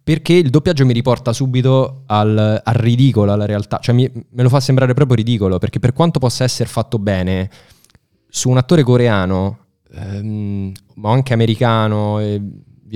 perché 0.07 0.35
il 0.35 0.51
doppiaggio 0.51 0.87
mi 0.87 0.93
riporta 0.93 1.33
subito 1.33 2.05
al, 2.07 2.61
al 2.63 2.75
ridicolo, 2.75 3.33
alla 3.33 3.45
realtà. 3.45 3.79
Cioè 3.79 3.93
mi- 3.93 4.09
me 4.13 4.43
lo 4.45 4.49
fa 4.49 4.61
sembrare 4.61 4.95
proprio 4.95 5.17
ridicolo, 5.17 5.59
perché 5.59 5.81
per 5.81 5.93
quanto 5.93 6.21
possa 6.21 6.45
essere 6.45 6.69
fatto 6.69 7.01
bene, 7.01 7.51
su 8.29 8.49
un 8.49 8.57
attore 8.57 8.85
coreano, 8.85 9.59
ehm, 9.91 10.71
ma 10.95 11.11
anche 11.11 11.33
americano 11.33 12.21
e 12.21 12.41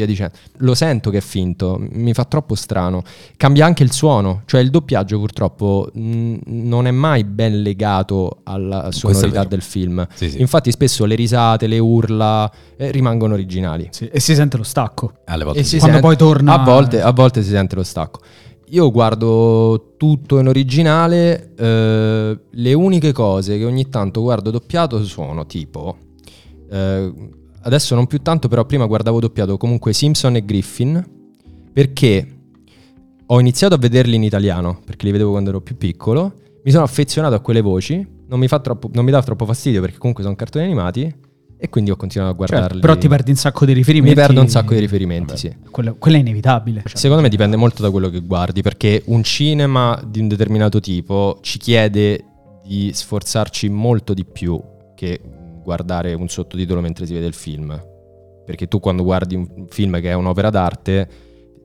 via 0.00 0.06
dicendo, 0.06 0.34
lo 0.58 0.74
sento 0.74 1.10
che 1.10 1.18
è 1.18 1.20
finto, 1.20 1.78
mi 1.92 2.12
fa 2.14 2.24
troppo 2.24 2.54
strano. 2.54 3.02
Cambia 3.36 3.64
anche 3.66 3.82
il 3.82 3.92
suono, 3.92 4.42
cioè 4.46 4.60
il 4.60 4.70
doppiaggio 4.70 5.18
purtroppo 5.18 5.88
mh, 5.92 6.36
non 6.46 6.86
è 6.86 6.90
mai 6.90 7.24
ben 7.24 7.62
legato 7.62 8.38
alla 8.44 8.90
sonorità 8.92 9.44
del 9.44 9.62
film. 9.62 10.06
Sì, 10.14 10.30
sì. 10.30 10.40
Infatti 10.40 10.70
spesso 10.70 11.04
le 11.04 11.14
risate, 11.14 11.66
le 11.66 11.78
urla 11.78 12.50
eh, 12.76 12.90
rimangono 12.90 13.34
originali. 13.34 13.88
Sì, 13.90 14.06
e 14.08 14.20
si 14.20 14.34
sente 14.34 14.56
lo 14.56 14.62
stacco. 14.62 15.12
Alle 15.26 15.44
volte 15.44 15.60
E 15.60 15.64
si 15.64 15.78
Quando 15.78 15.98
sente- 15.98 16.06
poi 16.08 16.16
torna- 16.16 16.60
A 16.60 16.64
volte, 16.64 17.00
a 17.00 17.12
volte 17.12 17.42
si 17.42 17.50
sente 17.50 17.74
lo 17.76 17.82
stacco. 17.84 18.20
Io 18.72 18.90
guardo 18.92 19.94
tutto 19.96 20.38
in 20.38 20.46
originale, 20.46 21.54
eh, 21.56 22.38
le 22.48 22.72
uniche 22.72 23.10
cose 23.12 23.58
che 23.58 23.64
ogni 23.64 23.88
tanto 23.88 24.20
guardo 24.22 24.50
doppiato 24.52 25.04
sono 25.04 25.44
tipo, 25.46 25.96
eh, 26.70 27.12
adesso 27.62 27.94
non 27.94 28.06
più 28.06 28.20
tanto, 28.20 28.48
però 28.48 28.64
prima 28.64 28.86
guardavo 28.86 29.20
doppiato 29.20 29.56
comunque 29.56 29.92
Simpson 29.92 30.36
e 30.36 30.44
Griffin, 30.44 31.04
perché 31.72 32.26
ho 33.26 33.40
iniziato 33.40 33.74
a 33.74 33.78
vederli 33.78 34.16
in 34.16 34.22
italiano, 34.24 34.80
perché 34.84 35.06
li 35.06 35.12
vedevo 35.12 35.30
quando 35.30 35.50
ero 35.50 35.60
più 35.60 35.76
piccolo, 35.76 36.34
mi 36.62 36.70
sono 36.70 36.84
affezionato 36.84 37.34
a 37.34 37.40
quelle 37.40 37.60
voci, 37.60 38.06
non 38.26 38.38
mi, 38.38 38.48
fa 38.48 38.58
troppo, 38.60 38.90
non 38.92 39.04
mi 39.04 39.10
dà 39.10 39.22
troppo 39.22 39.44
fastidio 39.44 39.80
perché 39.80 39.98
comunque 39.98 40.22
sono 40.22 40.36
cartoni 40.36 40.64
animati, 40.64 41.14
e 41.62 41.68
quindi 41.68 41.90
ho 41.90 41.96
continuato 41.96 42.32
a 42.32 42.36
Certo, 42.38 42.52
guardarli. 42.54 42.80
però 42.80 42.96
ti 42.96 43.06
perdi 43.06 43.30
un 43.32 43.36
sacco 43.36 43.66
di 43.66 43.74
riferimenti. 43.74 44.18
Mi 44.18 44.24
perdo 44.26 44.40
un 44.40 44.48
sacco 44.48 44.72
di 44.72 44.80
riferimenti, 44.80 45.36
sì. 45.36 45.54
Quello, 45.70 45.94
quello 45.98 46.16
è 46.16 46.20
inevitabile. 46.20 46.82
Cioè, 46.86 46.96
Secondo 46.96 47.22
me 47.22 47.28
dipende 47.28 47.56
molto 47.56 47.82
da 47.82 47.90
quello 47.90 48.08
che 48.08 48.20
guardi, 48.20 48.62
perché 48.62 49.02
un 49.06 49.22
cinema 49.22 50.02
di 50.06 50.20
un 50.20 50.28
determinato 50.28 50.80
tipo 50.80 51.38
ci 51.42 51.58
chiede 51.58 52.24
di 52.64 52.90
sforzarci 52.94 53.68
molto 53.68 54.14
di 54.14 54.24
più 54.24 54.58
che 54.94 55.20
guardare 55.70 56.14
un 56.14 56.28
sottotitolo 56.28 56.80
mentre 56.80 57.06
si 57.06 57.12
vede 57.14 57.26
il 57.26 57.34
film. 57.34 57.80
Perché 58.44 58.66
tu 58.66 58.80
quando 58.80 59.04
guardi 59.04 59.36
un 59.36 59.66
film 59.68 60.00
che 60.00 60.10
è 60.10 60.14
un'opera 60.14 60.50
d'arte 60.50 61.08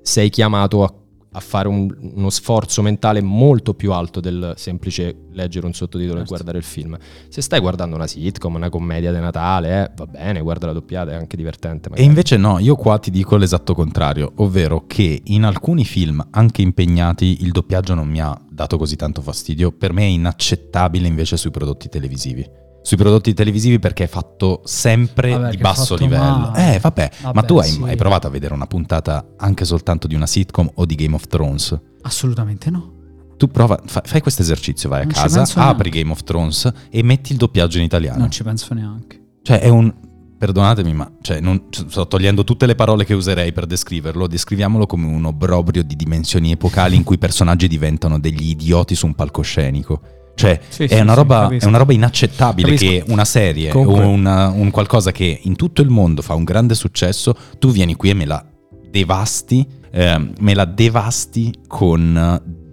sei 0.03 0.29
chiamato 0.29 0.83
a, 0.83 0.93
a 1.31 1.39
fare 1.39 1.67
un- 1.67 1.91
uno 2.13 2.29
sforzo 2.29 2.83
mentale 2.83 3.21
molto 3.21 3.73
più 3.73 3.91
alto 3.91 4.19
del 4.19 4.53
semplice 4.55 5.23
leggere 5.31 5.65
un 5.65 5.73
sottotitolo 5.73 6.19
Certo. 6.19 6.25
e 6.25 6.35
guardare 6.35 6.57
il 6.59 6.63
film. 6.63 6.95
Se 7.27 7.41
stai 7.41 7.59
guardando 7.59 7.95
una 7.95 8.05
sitcom, 8.05 8.53
una 8.53 8.69
commedia 8.69 9.11
di 9.11 9.19
Natale, 9.19 9.83
eh, 9.85 9.91
va 9.95 10.05
bene, 10.05 10.41
guarda 10.41 10.67
la 10.67 10.73
doppiata, 10.73 11.11
è 11.11 11.15
anche 11.15 11.35
divertente. 11.35 11.87
E 11.87 11.89
magari. 11.89 12.07
invece 12.07 12.37
no, 12.37 12.59
io 12.59 12.75
qua 12.75 12.99
ti 12.99 13.09
dico 13.09 13.35
l'esatto 13.35 13.73
contrario, 13.73 14.33
ovvero 14.35 14.83
che 14.85 15.21
in 15.23 15.43
alcuni 15.43 15.85
film, 15.85 16.23
anche 16.29 16.61
impegnati, 16.61 17.41
il 17.41 17.51
doppiaggio 17.51 17.95
non 17.95 18.07
mi 18.07 18.21
ha 18.21 18.39
dato 18.47 18.77
così 18.77 18.95
tanto 18.95 19.21
fastidio, 19.21 19.71
per 19.71 19.91
me 19.91 20.03
è 20.03 20.05
inaccettabile 20.05 21.07
invece 21.07 21.35
sui 21.35 21.49
prodotti 21.51 21.89
televisivi. 21.89 22.47
Sui 22.85 22.97
prodotti 22.97 23.33
televisivi 23.33 23.79
perché 23.79 24.03
è 24.03 24.07
fatto 24.07 24.61
sempre 24.63 25.31
Vabbè, 25.31 25.49
di 25.49 25.57
basso 25.57 25.95
livello. 25.95 26.23
male. 26.23 26.75
Eh, 26.75 26.79
vabbè, 26.79 27.09
ma 27.23 27.31
Vabbè, 27.31 27.47
tu 27.47 27.57
hai, 27.57 27.67
sì. 27.67 27.81
hai 27.81 27.95
provato 27.95 28.27
a 28.27 28.29
vedere 28.29 28.53
una 28.53 28.67
puntata 28.67 29.25
anche 29.37 29.65
soltanto 29.65 30.05
di 30.05 30.13
una 30.13 30.27
sitcom 30.27 30.69
o 30.75 30.85
di 30.85 30.93
Game 30.93 31.15
of 31.15 31.25
Thrones? 31.27 31.75
Assolutamente 32.03 32.69
no. 32.69 32.93
Tu 33.37 33.47
prova, 33.47 33.81
fa- 33.87 34.03
fai 34.05 34.21
questo 34.21 34.43
esercizio, 34.43 34.87
vai 34.87 35.01
a 35.01 35.03
Non 35.05 35.13
ci 35.15 35.19
casa, 35.19 35.45
apri. 35.67 35.89
Game 35.89 36.11
of 36.11 36.23
Thrones 36.23 36.71
e 36.91 37.01
metti 37.01 37.31
il 37.31 37.39
doppiaggio 37.39 37.79
in 37.79 37.85
italiano. 37.85 38.19
Non 38.19 38.29
ci 38.29 38.43
penso 38.43 38.73
neanche. 38.75 39.19
Cioè, 39.41 39.61
è 39.61 39.67
un. 39.69 39.91
Perdonatemi, 40.37 40.93
ma 40.93 41.11
cioè, 41.21 41.39
non- 41.39 41.63
sto 41.71 42.07
togliendo 42.07 42.43
tutte 42.43 42.67
le 42.67 42.75
parole 42.75 43.03
che 43.03 43.15
userei 43.15 43.51
per 43.51 43.65
descriverlo. 43.65 44.27
Descriviamolo 44.27 44.85
come 44.85 45.07
un 45.07 45.25
obbrobrio 45.25 45.81
di 45.83 45.95
dimensioni 45.95 46.51
epocali 46.51 46.95
in 46.95 47.03
cui 47.03 47.15
i 47.15 47.17
personaggi 47.17 47.67
diventano 47.67 48.19
degli 48.19 48.49
idioti 48.49 48.93
su 48.93 49.07
un 49.07 49.15
palcoscenico. 49.15 50.01
Cioè, 50.35 50.59
Sì, 50.67 50.83
è, 50.83 50.87
sì, 50.95 50.99
una 51.01 51.11
sì, 51.13 51.17
roba, 51.17 51.41
capisco. 51.43 51.65
è 51.65 51.67
una 51.67 51.77
roba 51.77 51.93
inaccettabile 51.93 52.75
Capisco. 52.75 52.91
che 53.05 53.11
una 53.11 53.25
serie 53.25 53.71
o 53.71 53.79
un 53.89 54.69
qualcosa 54.71 55.11
che 55.11 55.39
in 55.43 55.55
tutto 55.55 55.81
il 55.81 55.89
mondo 55.89 56.21
fa 56.21 56.33
un 56.33 56.43
grande 56.43 56.75
successo, 56.75 57.35
tu 57.57 57.71
vieni 57.71 57.95
qui 57.95 58.09
e 58.09 58.13
me 58.13 58.25
la 58.25 58.45
devasti, 58.89 59.65
ehm, 59.91 60.33
me 60.39 60.53
la 60.53 60.65
devasti 60.65 61.53
con 61.67 62.15
eh, 62.17 62.63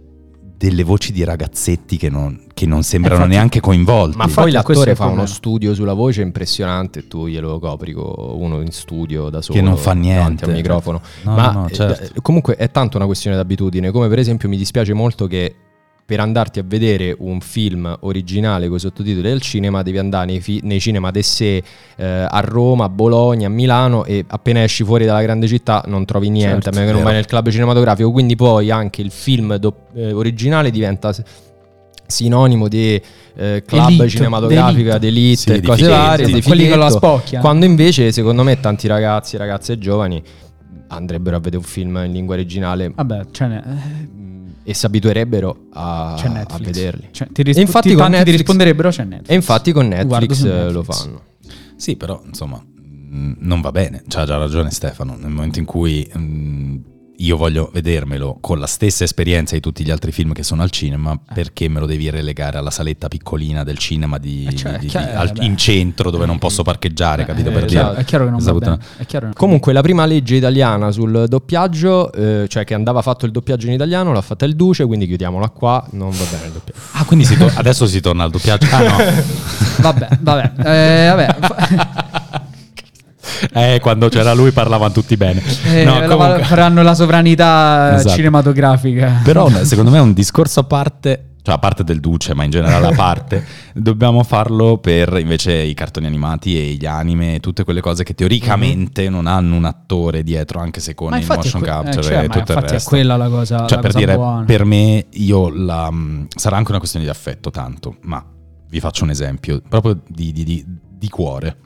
delle 0.56 0.84
voci 0.84 1.10
di 1.12 1.24
ragazzetti 1.24 1.96
che 1.96 2.08
non, 2.08 2.46
che 2.54 2.66
non 2.66 2.84
sembrano 2.84 3.16
infatti- 3.16 3.34
neanche 3.34 3.60
coinvolti. 3.60 4.16
Ma 4.16 4.28
poi 4.28 4.52
l'attore 4.52 4.94
fa 4.94 5.06
uno 5.06 5.26
studio 5.26 5.74
sulla 5.74 5.92
voce 5.92 6.22
impressionante 6.22 7.00
e 7.00 7.08
tu 7.08 7.26
glielo 7.26 7.58
copri 7.58 7.92
con 7.92 8.12
uno 8.16 8.60
in 8.60 8.70
studio 8.70 9.28
da 9.28 9.42
solo. 9.42 9.58
Che 9.58 9.64
non 9.64 9.76
fa 9.76 9.92
davanti 9.94 10.08
niente. 10.08 10.44
al 10.44 10.52
microfono. 10.52 11.00
No, 11.24 11.34
Ma 11.34 11.50
no, 11.50 11.60
no, 11.62 11.68
eh, 11.68 11.72
certo. 11.74 12.20
comunque 12.22 12.54
è 12.54 12.70
tanto 12.70 12.96
una 12.96 13.06
questione 13.06 13.34
d'abitudine. 13.34 13.90
Come 13.90 14.06
per 14.06 14.20
esempio 14.20 14.48
mi 14.48 14.56
dispiace 14.56 14.92
molto 14.92 15.26
che 15.26 15.54
per 16.12 16.20
andarti 16.20 16.58
a 16.58 16.62
vedere 16.62 17.16
un 17.20 17.40
film 17.40 17.96
originale 18.00 18.68
con 18.68 18.76
i 18.76 18.80
sottotitoli 18.80 19.22
del 19.26 19.40
cinema 19.40 19.80
devi 19.80 19.96
andare 19.96 20.26
nei, 20.26 20.40
fi- 20.42 20.60
nei 20.62 20.78
cinema 20.78 21.10
de 21.10 21.22
sé 21.22 21.62
eh, 21.96 22.04
a 22.28 22.40
Roma, 22.40 22.84
a 22.84 22.88
Bologna, 22.90 23.46
a 23.46 23.50
Milano 23.50 24.04
e 24.04 24.22
appena 24.28 24.62
esci 24.62 24.84
fuori 24.84 25.06
dalla 25.06 25.22
grande 25.22 25.46
città 25.46 25.82
non 25.86 26.04
trovi 26.04 26.28
niente, 26.28 26.64
Certo, 26.64 26.68
a 26.68 26.72
meno 26.72 26.86
che 26.88 26.92
non 26.92 27.02
vai 27.02 27.14
nel 27.14 27.24
club 27.24 27.48
cinematografico. 27.48 28.10
Quindi 28.12 28.36
poi 28.36 28.70
anche 28.70 29.00
il 29.00 29.10
film 29.10 29.56
do- 29.56 29.86
eh, 29.94 30.12
originale 30.12 30.70
diventa 30.70 31.14
sinonimo 32.06 32.68
di 32.68 33.00
eh, 33.34 33.62
club 33.64 33.88
Elite, 33.88 34.08
cinematografica, 34.10 34.98
d'elite, 34.98 35.36
Sì, 35.36 35.48
e 35.52 35.60
di 35.60 35.66
cose 35.66 35.88
varie, 35.88 36.26
Sì, 36.26 36.32
di 36.34 36.42
quelli 36.42 36.68
con 36.68 36.78
la 36.78 36.90
spocchia. 36.90 37.40
Quando 37.40 37.64
invece, 37.64 38.12
secondo 38.12 38.42
me, 38.42 38.60
tanti 38.60 38.86
ragazzi, 38.86 39.38
ragazze 39.38 39.78
giovani 39.78 40.22
andrebbero 40.88 41.36
a 41.36 41.38
vedere 41.38 41.56
un 41.56 41.62
film 41.62 42.02
in 42.04 42.12
lingua 42.12 42.34
originale 42.34 42.92
Vabbè, 42.94 43.22
ce 43.30 43.46
n'è. 43.46 43.62
E 44.64 44.74
si 44.74 44.86
abituerebbero 44.86 45.66
a, 45.72 46.14
C'è 46.16 46.26
a 46.26 46.30
Netflix. 46.30 46.64
vederli. 46.66 47.08
Cioè, 47.10 47.28
ti 47.32 47.42
rispo- 47.42 47.60
E 47.60 47.62
infatti 47.64 47.88
ti- 47.88 47.94
con 47.94 48.02
tanti 48.04 48.12
ti 48.12 48.18
Netflix- 48.24 48.38
risponderebbero 48.38 48.88
c'è 48.90 49.04
Netflix. 49.04 49.28
E 49.30 49.34
infatti 49.34 49.72
con 49.72 49.88
Netflix, 49.88 50.44
eh, 50.44 50.48
lo 50.70 50.80
Netflix. 50.80 51.02
fanno. 51.04 51.22
Sì, 51.76 51.96
però 51.96 52.22
insomma 52.24 52.62
mh, 52.64 53.32
non 53.38 53.60
va 53.60 53.70
bene. 53.72 54.02
C'ha 54.08 54.24
già 54.24 54.36
ragione 54.36 54.70
Stefano. 54.70 55.16
Nel 55.16 55.30
momento 55.30 55.58
in 55.58 55.64
cui 55.64 56.08
mh, 56.12 56.76
io 57.22 57.36
voglio 57.36 57.70
vedermelo 57.72 58.38
con 58.40 58.58
la 58.58 58.66
stessa 58.66 59.04
esperienza 59.04 59.54
di 59.54 59.60
tutti 59.60 59.84
gli 59.84 59.90
altri 59.90 60.10
film 60.12 60.32
che 60.32 60.42
sono 60.42 60.62
al 60.62 60.70
cinema, 60.70 61.18
perché 61.32 61.68
me 61.68 61.78
lo 61.80 61.86
devi 61.86 62.10
relegare 62.10 62.58
alla 62.58 62.70
saletta 62.70 63.08
piccolina 63.08 63.62
del 63.62 63.78
cinema 63.78 64.18
di- 64.18 64.46
Eh, 64.48 64.56
cioè, 64.56 64.72
di- 64.72 64.78
di- 64.80 64.86
chiaro, 64.88 65.18
al- 65.18 65.32
beh. 65.32 65.44
in 65.44 65.56
centro 65.56 66.10
dove 66.10 66.26
non 66.26 66.38
posso 66.38 66.62
parcheggiare, 66.62 67.24
capito? 67.24 67.50
Eh, 67.50 67.52
per 67.52 67.62
eh, 67.64 67.66
dire. 67.66 67.94
È 67.94 68.04
chiaro 68.04 68.24
che 68.24 68.30
non 68.30 68.38
va 68.40 68.50
Esatto. 68.50 68.58
bene. 68.58 68.78
È 68.96 69.06
chiaro 69.06 69.28
che- 69.28 69.34
Comunque 69.34 69.72
la 69.72 69.82
prima 69.82 70.04
legge 70.04 70.34
italiana 70.36 70.90
sul 70.90 71.26
doppiaggio, 71.28 72.12
eh, 72.12 72.46
cioè 72.48 72.64
che 72.64 72.74
andava 72.74 73.02
fatto 73.02 73.24
il 73.26 73.30
doppiaggio 73.32 73.66
in 73.68 73.74
italiano, 73.74 74.12
l'ha 74.12 74.20
fatta 74.22 74.44
il 74.44 74.56
Duce, 74.56 74.84
quindi 74.86 75.06
chiudiamola 75.06 75.48
qua, 75.50 75.86
non 75.92 76.10
va 76.10 76.24
bene 76.30 76.46
il 76.46 76.52
doppiaggio. 76.52 76.80
Ah, 76.92 77.04
quindi 77.04 77.24
si 77.24 77.36
to- 77.36 77.50
adesso 77.54 77.86
si 77.86 78.00
torna 78.00 78.24
al 78.24 78.30
doppiaggio. 78.30 78.66
Ah, 78.72 78.80
no. 78.82 78.96
Vabbè, 79.78 80.08
vabbè. 80.20 80.52
Eh, 80.64 81.08
vabbè. 81.14 81.90
eh, 83.52 83.78
quando 83.80 84.08
c'era 84.08 84.32
lui 84.34 84.50
parlavano 84.50 84.92
tutti 84.92 85.16
bene. 85.16 85.42
Eh, 85.66 85.84
No, 85.84 86.00
la- 86.00 86.06
comunque- 86.06 86.44
faranno 86.44 86.82
la 86.82 86.94
sovranità 86.94 87.96
Esatto. 87.96 88.14
cinematografica. 88.14 89.20
Però 89.24 89.48
secondo 89.64 89.90
me 89.90 89.98
è 89.98 90.00
un 90.00 90.12
discorso 90.14 90.60
a 90.60 90.64
parte 90.64 91.26
cioè 91.44 91.56
a 91.56 91.58
parte 91.58 91.82
del 91.82 91.98
Duce, 91.98 92.34
ma 92.34 92.44
in 92.44 92.52
generale 92.52 92.86
a 92.86 92.92
parte, 92.94 93.44
dobbiamo 93.74 94.22
farlo 94.22 94.78
per 94.78 95.18
invece 95.18 95.52
i 95.52 95.74
cartoni 95.74 96.06
animati 96.06 96.56
e 96.56 96.74
gli 96.74 96.86
anime 96.86 97.34
e 97.34 97.40
tutte 97.40 97.64
quelle 97.64 97.80
cose 97.80 98.04
che 98.04 98.14
teoricamente 98.14 99.08
non 99.08 99.26
hanno 99.26 99.56
un 99.56 99.64
attore 99.64 100.22
dietro, 100.22 100.60
anche 100.60 100.78
se 100.78 100.94
con 100.94 101.12
il 101.18 101.26
motion 101.26 101.60
que- 101.60 101.68
eh, 101.68 101.72
capture 101.72 102.02
cioè, 102.04 102.18
e 102.18 102.22
tutto 102.28 102.34
il 102.38 102.38
infatti 102.46 102.66
è 102.66 102.70
resto. 102.74 102.88
quella 102.90 103.16
la 103.16 103.28
cosa, 103.28 103.56
Cioè, 103.66 103.74
la 103.74 103.82
per 103.82 103.86
cosa 103.92 103.98
dire, 103.98 104.14
buona. 104.14 104.44
per 104.44 104.64
me, 104.64 105.06
io 105.14 105.48
la, 105.52 105.92
sarà 106.28 106.56
anche 106.56 106.68
una 106.70 106.78
questione 106.78 107.04
di 107.06 107.10
affetto, 107.10 107.50
tanto, 107.50 107.96
ma 108.02 108.24
vi 108.68 108.78
faccio 108.78 109.02
un 109.02 109.10
esempio, 109.10 109.60
proprio 109.68 109.98
di, 110.06 110.30
di- 110.30 110.44
di- 110.44 110.64
di 110.96 111.08
cuore. 111.08 111.56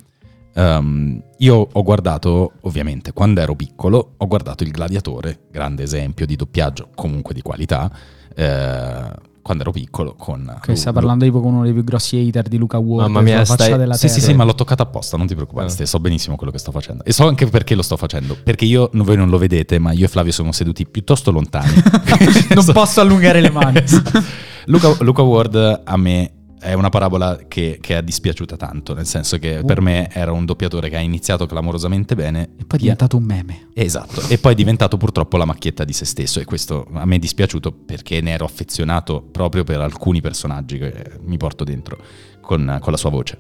Ehm, 0.57 1.23
io 1.39 1.69
ho 1.71 1.83
guardato, 1.83 2.53
ovviamente, 2.63 3.13
quando 3.13 3.41
ero 3.41 3.55
piccolo, 3.55 4.15
ho 4.17 4.27
guardato 4.27 4.63
Il 4.65 4.71
Gladiatore, 4.71 5.41
grande 5.51 5.83
esempio 5.83 6.25
di 6.27 6.35
doppiaggio, 6.35 6.89
comunque 6.95 7.35
di 7.35 7.43
qualità, 7.43 7.91
eh, 8.35 9.25
quando 9.43 9.63
ero 9.63 9.71
piccolo 9.71 10.15
con... 10.19 10.59
Che 10.61 10.75
stai 10.75 10.93
parlando 10.93 11.25
tipo 11.25 11.41
con 11.41 11.53
uno 11.55 11.63
dei 11.63 11.73
più 11.73 11.85
grossi 11.85 12.17
hater 12.19 12.49
di 12.49 12.57
Luca 12.57 12.79
Ward. 12.79 13.09
Mamma 13.11 13.21
mia, 13.21 13.45
faccia 13.45 13.65
stai- 13.65 13.79
della 13.79 13.95
Sì, 13.95 14.09
sì, 14.09 14.15
terra. 14.17 14.27
sì, 14.33 14.35
ma 14.35 14.45
l'ho 14.45 14.55
toccato 14.55 14.83
apposta, 14.83 15.17
non 15.17 15.27
ti 15.27 15.35
preoccupare. 15.35 15.69
Ste, 15.69 15.87
so 15.87 16.01
benissimo 16.01 16.35
quello 16.37 16.51
che 16.51 16.59
sto 16.59 16.73
facendo. 16.73 17.05
E 17.05 17.13
so 17.13 17.29
anche 17.29 17.47
perché 17.47 17.75
lo 17.77 17.83
sto 17.83 17.97
facendo, 17.97 18.37
perché 18.43 18.65
io, 18.65 18.91
voi 18.93 19.17
non 19.17 19.29
lo 19.29 19.39
vedete, 19.39 19.79
ma 19.79 19.93
io 19.93 20.07
e 20.07 20.09
Flavio 20.09 20.33
siamo 20.33 20.51
seduti 20.53 20.85
piuttosto 20.87 21.31
lontani. 21.31 21.75
Non 22.57 22.65
posso 22.73 23.01
allungare 23.01 23.41
le 23.41 23.51
mani. 23.51 23.83
Luca, 24.67 24.97
Luca 25.01 25.23
Ward 25.23 25.83
a 25.85 25.97
me 25.97 26.31
è 26.67 26.73
una 26.73 26.89
parabola 26.89 27.39
che, 27.47 27.79
che 27.81 27.97
è 27.97 28.03
dispiaciuta 28.03 28.57
tanto, 28.57 28.93
nel 28.93 29.07
senso 29.07 29.39
che 29.39 29.63
per 29.65 29.81
me 29.81 30.11
era 30.13 30.33
un 30.33 30.45
doppiatore 30.45 30.89
che 30.89 30.97
ha 30.97 31.01
iniziato 31.01 31.47
clamorosamente 31.47 32.17
bene. 32.17 32.51
E 32.59 32.65
poi 32.65 32.79
è 32.79 32.83
diventato 32.83 33.17
un 33.17 33.23
meme. 33.23 33.69
Esatto, 33.73 34.21
e 34.29 34.39
poi 34.39 34.53
è 34.53 34.55
diventato 34.57 34.97
purtroppo 34.97 35.37
la 35.37 35.45
macchietta 35.45 35.85
di 35.85 35.93
se 35.93 36.05
stesso 36.05 36.41
e 36.41 36.45
questo 36.45 36.87
a 36.93 37.07
me 37.07 37.17
è 37.17 37.19
dispiaciuto 37.19 37.71
perché 37.73 38.21
ne 38.21 38.33
ero 38.33 38.45
affezionato 38.45 39.23
proprio 39.23 39.63
per 39.63 39.81
alcuni 39.81 40.21
personaggi 40.21 40.79
che 40.79 41.19
mi 41.23 41.37
porto 41.37 41.63
dentro 41.63 41.99
con, 42.41 42.79
con 42.81 42.93
la 42.93 42.99
sua 42.99 43.11
voce. 43.11 43.39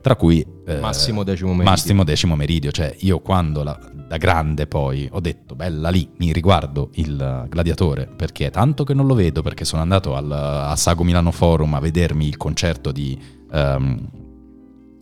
Tra 0.00 0.16
cui 0.16 0.44
eh, 0.66 0.78
Massimo 0.78 1.22
Decimo 1.22 1.50
Meridio. 1.50 1.70
Massimo 1.70 2.04
Decimo 2.04 2.36
Meridio, 2.36 2.70
cioè 2.70 2.94
io 3.00 3.20
quando 3.20 3.62
la- 3.62 3.78
da 4.08 4.16
grande 4.16 4.66
poi 4.66 5.08
ho 5.10 5.20
detto 5.20 5.54
bella 5.54 5.90
lì, 5.90 6.08
mi 6.18 6.32
riguardo 6.32 6.90
il 6.94 7.46
gladiatore 7.48 8.06
perché 8.06 8.46
è 8.46 8.50
tanto 8.50 8.84
che 8.84 8.94
non 8.94 9.06
lo 9.06 9.14
vedo 9.14 9.42
perché 9.42 9.64
sono 9.64 9.82
andato 9.82 10.14
al, 10.14 10.30
a 10.30 10.76
Sago 10.76 11.04
Milano 11.04 11.30
Forum 11.30 11.74
a 11.74 11.80
vedermi 11.80 12.26
il 12.26 12.36
concerto 12.36 12.90
di 12.90 13.18
ehm, 13.52 14.08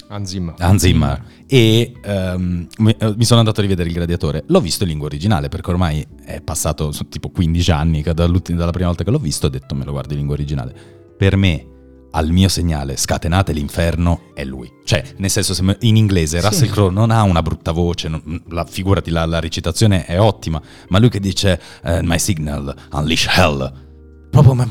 Hans 0.08 0.28
Zimmer. 0.30 0.54
Hans 0.58 0.82
Zimmer 0.82 1.24
e 1.46 1.92
ehm, 2.02 2.66
mi, 2.78 3.24
sono 3.24 3.40
andato 3.40 3.60
a 3.60 3.62
rivedere 3.62 3.88
il 3.88 3.94
gladiatore. 3.94 4.44
L'ho 4.46 4.60
visto 4.60 4.84
in 4.84 4.90
lingua 4.90 5.06
originale 5.08 5.48
perché 5.48 5.70
ormai 5.70 6.06
è 6.24 6.40
passato 6.40 6.92
tipo 7.08 7.30
15 7.30 7.70
anni 7.70 8.02
dalla 8.02 8.70
prima 8.70 8.86
volta 8.86 9.04
che 9.04 9.10
l'ho 9.10 9.18
visto 9.18 9.46
ho 9.46 9.50
detto 9.50 9.74
me 9.74 9.84
lo 9.84 9.92
guardo 9.92 10.12
in 10.12 10.18
lingua 10.18 10.34
originale. 10.34 10.74
Per 11.16 11.36
me, 11.36 11.66
al 12.16 12.30
mio 12.30 12.48
segnale 12.48 12.96
scatenate 12.96 13.52
l'inferno 13.52 14.32
è 14.34 14.42
lui. 14.42 14.70
Cioè, 14.84 15.02
nel 15.18 15.30
senso, 15.30 15.54
in 15.80 15.96
inglese 15.96 16.40
Sì. 16.40 16.46
Russell 16.46 16.70
Crowe 16.70 16.90
non 16.92 17.10
ha 17.10 17.22
una 17.22 17.42
brutta 17.42 17.72
voce, 17.72 18.08
non- 18.08 18.42
la, 18.48 18.64
figurati, 18.64 19.10
la, 19.10 19.26
la 19.26 19.38
recitazione 19.38 20.04
è 20.06 20.18
ottima, 20.18 20.60
ma 20.88 20.98
lui 20.98 21.10
che 21.10 21.20
dice 21.20 21.60
eh, 21.84 22.00
My 22.02 22.18
signal, 22.18 22.74
unleash 22.92 23.26
hell, 23.36 23.72
proprio 24.30 24.54
mi 24.54 24.64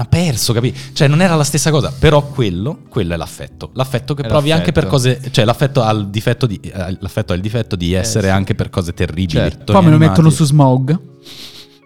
ha 0.00 0.04
perso, 0.04 0.52
capi? 0.52 0.72
Cioè, 0.92 1.08
non 1.08 1.20
era 1.20 1.34
la 1.34 1.42
stessa 1.44 1.70
cosa, 1.70 1.92
però 1.96 2.22
quello, 2.28 2.82
quello 2.88 3.14
è 3.14 3.16
l'affetto. 3.16 3.70
L'affetto 3.74 4.14
che 4.14 4.22
È 4.22 4.28
provi 4.28 4.52
anche 4.52 4.70
per 4.72 4.84
l'affetto. 4.84 5.18
cose, 5.18 5.30
cioè 5.32 5.44
l'affetto 5.44 5.82
ha 5.82 5.90
il 5.90 6.08
difetto 6.08 6.46
di, 6.46 6.60
eh, 6.62 6.96
l'affetto 7.00 7.32
ha 7.32 7.36
il 7.36 7.42
difetto 7.42 7.74
di 7.76 7.94
essere 7.94 8.28
sì. 8.28 8.32
anche 8.32 8.54
per 8.54 8.70
cose 8.70 8.92
terribili. 8.94 9.40
Certo. 9.40 9.72
Poi 9.72 9.82
me 9.82 9.88
lo 9.88 9.96
animati. 9.96 10.08
mettono 10.10 10.30
su 10.30 10.44
Smog. 10.44 11.00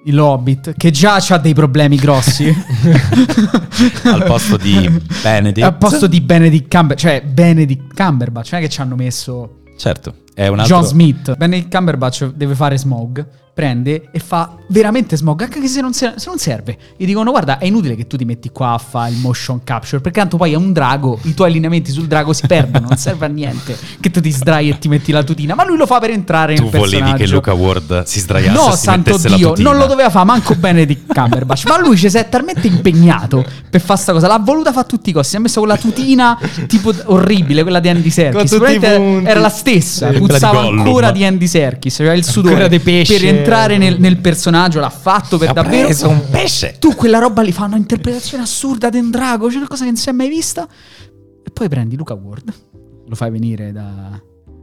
Il 0.04 0.18
Hobbit, 0.18 0.74
che 0.76 0.90
già 0.90 1.16
ha 1.26 1.38
dei 1.38 1.54
problemi 1.54 1.96
grossi. 1.96 2.46
al 4.04 4.24
posto 4.24 4.56
di 4.56 4.90
Benedict. 5.22 5.66
Al 5.66 5.76
posto 5.76 6.06
di 6.06 6.20
Benedict 6.20 6.68
Cumberbatch. 6.68 7.00
Cioè, 7.00 7.22
Benedict 7.22 7.94
Cumberbatch. 7.94 8.52
Non 8.52 8.60
è 8.60 8.64
che 8.64 8.70
ci 8.70 8.80
hanno 8.80 8.96
messo 8.96 9.62
Certo, 9.82 10.14
è 10.34 10.46
un 10.48 10.58
altro 10.60 10.76
John 10.76 10.86
Smith. 10.86 11.36
Benedict 11.36 11.74
Cumberbatch 11.74 12.32
deve 12.34 12.54
fare 12.54 12.78
Smog. 12.78 13.26
Prende 13.54 14.08
e 14.12 14.18
fa 14.18 14.56
veramente 14.68 15.14
Smog, 15.14 15.42
anche 15.42 15.68
se 15.68 15.82
non, 15.82 15.92
se- 15.92 16.14
se 16.16 16.24
non 16.30 16.38
serve. 16.38 16.74
Gli 16.96 17.04
dicono: 17.04 17.30
Guarda, 17.32 17.58
è 17.58 17.66
inutile 17.66 17.94
che 17.96 18.06
tu 18.06 18.16
ti 18.16 18.24
metti 18.24 18.48
qua 18.48 18.70
a 18.72 18.78
fare 18.78 19.10
il 19.10 19.18
motion 19.18 19.62
capture. 19.62 20.00
Perché 20.00 20.20
tanto 20.20 20.38
poi 20.38 20.52
è 20.52 20.56
un 20.56 20.72
drago. 20.72 21.18
I 21.24 21.34
tuoi 21.34 21.48
allineamenti 21.48 21.90
sul 21.92 22.06
drago 22.06 22.32
si 22.32 22.46
perdono. 22.46 22.86
non 22.88 22.96
serve 22.96 23.26
a 23.26 23.28
niente 23.28 23.76
che 24.00 24.10
tu 24.10 24.22
ti 24.22 24.30
sdrai 24.30 24.70
e 24.70 24.78
ti 24.78 24.88
metti 24.88 25.12
la 25.12 25.22
tutina. 25.22 25.54
Ma 25.54 25.66
lui 25.66 25.76
lo 25.76 25.84
fa 25.84 25.98
per 25.98 26.08
entrare 26.08 26.54
Tu 26.54 26.62
nel 26.62 26.70
volevi 26.70 26.90
personaggio. 26.96 27.16
che 27.24 27.26
Luca 27.30 27.52
Ward 27.52 28.02
si 28.04 28.20
sdraiasse 28.20 28.56
No, 28.56 28.72
e 28.72 28.76
si 28.76 28.82
santo 28.84 29.18
Dio, 29.18 29.52
non 29.58 29.76
lo 29.76 29.84
doveva 29.84 30.08
fare 30.08 30.24
manco 30.24 30.54
Benedict 30.54 31.12
Cumberbatch. 31.12 31.66
ma 31.68 31.78
lui 31.78 31.98
ci 31.98 32.08
si 32.08 32.16
è 32.16 32.26
talmente 32.30 32.66
impegnato 32.68 33.44
per 33.68 33.82
fare 33.82 34.00
sta 34.00 34.12
cosa. 34.14 34.28
L'ha 34.28 34.38
voluta 34.38 34.70
fare 34.70 34.86
a 34.86 34.88
tutti 34.88 35.10
i 35.10 35.12
costi. 35.12 35.28
Si 35.32 35.36
è 35.36 35.40
messo 35.40 35.58
con 35.60 35.68
la 35.68 35.76
tutina 35.76 36.38
tipo 36.68 36.90
orribile, 37.04 37.60
quella 37.60 37.80
di 37.80 37.90
Andy 37.90 38.08
Serkis. 38.08 38.48
Con 38.50 38.58
tutti 38.60 38.70
i 38.70 38.74
Sicuramente 38.76 38.96
punti. 38.96 39.28
era 39.30 39.40
la 39.40 39.50
stessa. 39.50 40.10
Sì, 40.10 40.18
quella 40.38 40.60
di 40.60 40.78
ancora 40.78 41.10
di 41.10 41.24
Andy 41.24 41.46
Serkis. 41.46 41.94
Cioè 41.94 42.12
il 42.12 42.24
sudore 42.24 42.68
di 42.68 42.78
pesce. 42.80 43.18
per 43.18 43.34
entrare 43.34 43.78
nel, 43.78 43.98
nel 44.00 44.18
personaggio. 44.18 44.80
L'ha 44.80 44.90
fatto 44.90 45.38
per 45.38 45.50
Ha 45.50 45.52
davvero. 45.52 45.86
preso 45.86 46.08
un 46.08 46.22
pesce. 46.30 46.76
Tu 46.78 46.94
quella 46.94 47.18
roba 47.18 47.42
li 47.42 47.52
fa 47.52 47.64
una 47.64 47.76
interpretazione 47.76 48.42
assurda 48.42 48.88
di 48.88 48.98
un 48.98 49.10
drago. 49.10 49.48
C'è 49.48 49.56
una 49.56 49.68
cosa 49.68 49.84
che 49.84 49.90
non 49.90 49.98
si 49.98 50.08
è 50.08 50.12
mai 50.12 50.28
vista. 50.28 50.68
E 51.44 51.50
poi 51.50 51.68
prendi 51.68 51.96
Luca 51.96 52.14
Ward, 52.14 52.52
lo 53.06 53.14
fai 53.14 53.30
venire 53.30 53.72
da, 53.72 54.20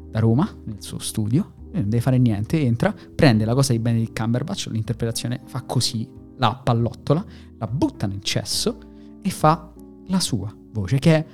da 0.09 0.19
Roma, 0.19 0.49
nel 0.65 0.77
suo 0.79 0.99
studio. 0.99 1.53
Non 1.71 1.83
deve 1.89 2.01
fare 2.01 2.17
niente, 2.17 2.59
entra, 2.61 2.93
prende 3.15 3.45
la 3.45 3.53
cosa 3.53 3.73
di 3.73 3.79
Benedict 3.79 4.19
Cumberbatch, 4.19 4.69
l'interpretazione 4.71 5.41
fa 5.45 5.61
così, 5.61 6.07
la 6.37 6.59
pallottola, 6.63 7.23
la 7.59 7.67
butta 7.67 8.07
nel 8.07 8.23
cesso 8.23 8.77
e 9.21 9.29
fa 9.29 9.71
la 10.07 10.19
sua 10.19 10.51
voce, 10.71 10.97
che 10.97 11.15
è 11.15 11.25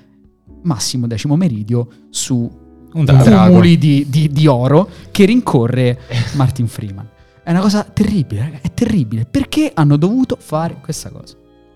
Massimo 0.64 1.08
Decimo 1.08 1.38
Meridio 1.38 1.88
su 2.10 2.50
Un 2.96 3.06
cumuli 3.06 3.78
di, 3.78 4.06
di- 4.10 4.30
di 4.30 4.48
oro 4.48 4.90
che 5.12 5.26
rincorre 5.26 6.00
Martin 6.34 6.68
Freeman. 6.68 7.08
È 7.44 7.52
una 7.52 7.60
cosa 7.60 7.84
terribile, 7.84 8.42
raga, 8.42 8.60
è 8.62 8.74
terribile. 8.74 9.26
Perché 9.26 9.72
hanno 9.74 9.98
dovuto 9.98 10.38
fare 10.40 10.78
questa 10.82 11.10
cosa? 11.10 11.36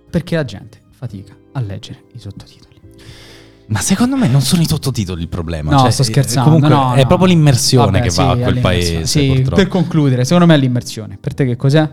Perché 0.10 0.36
la 0.36 0.46
gente 0.46 0.80
fatica 0.90 1.36
a 1.54 1.60
leggere 1.60 2.06
i 2.14 2.20
sottotitoli. 2.20 2.68
Ma 3.68 3.80
secondo 3.82 4.16
me 4.16 4.28
non 4.28 4.42
sono 4.42 4.64
i 4.64 4.68
sottotitoli 4.68 5.22
il 5.22 5.28
problema. 5.28 5.72
No, 5.72 5.80
cioè, 5.80 5.92
sto 5.92 6.02
eh, 6.02 6.06
scherzando. 6.06 6.50
Comunque 6.50 6.70
no, 6.70 6.94
è 6.96 7.02
no. 7.02 7.08
proprio 7.08 7.28
l'immersione 7.28 7.92
Vabbè, 7.92 8.02
che 8.02 8.10
sì, 8.10 8.18
va 8.18 8.32
a 8.32 8.38
quel 8.38 8.60
paese. 8.60 9.06
Sì, 9.06 9.46
per 9.48 9.68
concludere, 9.68 10.24
secondo 10.24 10.48
me 10.48 10.56
è 10.56 10.58
l'immersione. 10.58 11.18
Per 11.22 11.34
te 11.36 11.46
che 11.46 11.56
cos'è? 11.56 11.88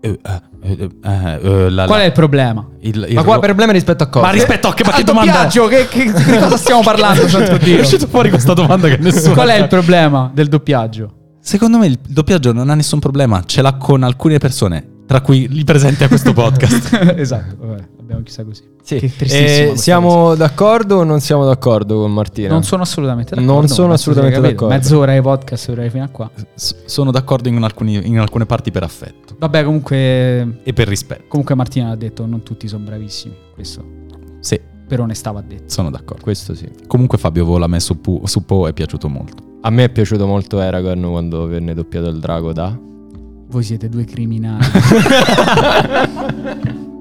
Qual 0.00 1.72
la- 1.72 2.00
è 2.02 2.04
il 2.04 2.12
problema? 2.12 2.66
il, 2.80 3.06
il 3.08 3.14
Ma 3.14 3.22
qua 3.24 3.34
ro- 3.34 3.40
problema 3.40 3.72
rispetto 3.72 4.04
a 4.04 4.08
cosa? 4.08 4.26
Ma 4.26 4.32
rispetto 4.32 4.68
a 4.68 4.74
che, 4.74 4.84
ma 4.84 4.92
che 4.92 5.04
domanda 5.04 5.30
è? 5.32 5.34
doppiaggio, 5.44 5.66
che, 5.68 5.88
che- 5.88 6.12
di 6.12 6.38
cosa 6.38 6.56
stiamo 6.58 6.82
parlando? 6.82 7.26
santo 7.28 7.56
Dio? 7.58 7.78
È 7.78 7.80
uscito 7.80 8.06
fuori 8.06 8.30
questa 8.30 8.52
domanda 8.54 8.88
che 8.88 8.96
nessuno 8.98 9.34
Qual 9.34 9.48
è 9.48 9.56
il 9.58 9.68
problema 9.68 10.30
del 10.32 10.48
doppiaggio? 10.48 11.12
Secondo 11.40 11.78
me 11.78 11.86
il 11.86 11.98
doppiaggio 12.06 12.52
non 12.52 12.70
ha 12.70 12.74
nessun 12.74 12.98
problema, 12.98 13.42
ce 13.46 13.62
l'ha 13.62 13.74
con 13.74 14.02
alcune 14.02 14.38
persone, 14.38 14.84
tra 15.06 15.20
cui 15.20 15.48
li 15.48 15.64
presenti 15.64 16.04
a 16.04 16.08
questo 16.08 16.32
podcast. 16.32 17.14
esatto, 17.16 17.56
vabbè, 17.66 17.84
abbiamo 18.00 18.22
chissà 18.22 18.44
così. 18.44 18.62
Sì. 18.82 19.12
Eh, 19.18 19.72
siamo 19.76 20.34
d'accordo 20.36 20.98
o 20.98 21.04
non 21.04 21.20
siamo 21.20 21.44
d'accordo 21.44 21.98
con 22.00 22.12
Martina? 22.12 22.48
Non 22.50 22.62
sono 22.62 22.82
assolutamente 22.82 23.34
d'accordo. 23.34 23.52
Non 23.52 23.68
sono 23.68 23.92
assolutamente 23.94 24.40
d'accordo. 24.40 24.74
Mezz'ora 24.74 25.12
di 25.14 25.20
podcast 25.20 25.66
dovrei 25.68 25.90
fino 25.90 26.04
a 26.04 26.08
qua. 26.08 26.30
S- 26.54 26.84
sono 26.84 27.10
d'accordo 27.10 27.48
in, 27.48 27.60
alcuni- 27.62 28.06
in 28.06 28.18
alcune 28.20 28.46
parti 28.46 28.70
per 28.70 28.84
affetto 28.84 29.34
Vabbè, 29.38 29.64
comunque, 29.64 30.60
e 30.62 30.72
per 30.72 30.86
rispetto. 30.86 31.24
comunque 31.28 31.54
Martina 31.56 31.90
ha 31.90 31.96
detto 31.96 32.26
non 32.26 32.42
tutti 32.44 32.68
sono 32.68 32.84
bravissimi. 32.84 33.34
Questo 33.54 33.84
Sì, 34.40 34.60
per 34.86 35.00
onestà 35.00 35.32
va 35.32 35.40
detto. 35.40 35.64
sono 35.66 35.90
d'accordo. 35.90 36.22
Questo 36.22 36.54
sì. 36.54 36.68
Comunque 36.86 37.18
Fabio 37.18 37.44
Vola 37.44 37.64
a 37.64 37.68
me 37.68 37.80
su, 37.80 38.00
Pu- 38.00 38.24
su 38.26 38.44
Po 38.44 38.68
è 38.68 38.72
piaciuto 38.72 39.08
molto. 39.08 39.42
A 39.62 39.70
me 39.70 39.82
è 39.84 39.88
piaciuto 39.88 40.26
molto 40.28 40.60
Aragorn 40.60 41.10
quando 41.10 41.46
venne 41.48 41.74
doppiato 41.74 42.06
il 42.08 42.20
drago 42.20 42.52
da... 42.52 42.78
Voi 43.48 43.62
siete 43.62 43.88
due 43.88 44.04
criminali. 44.04 44.64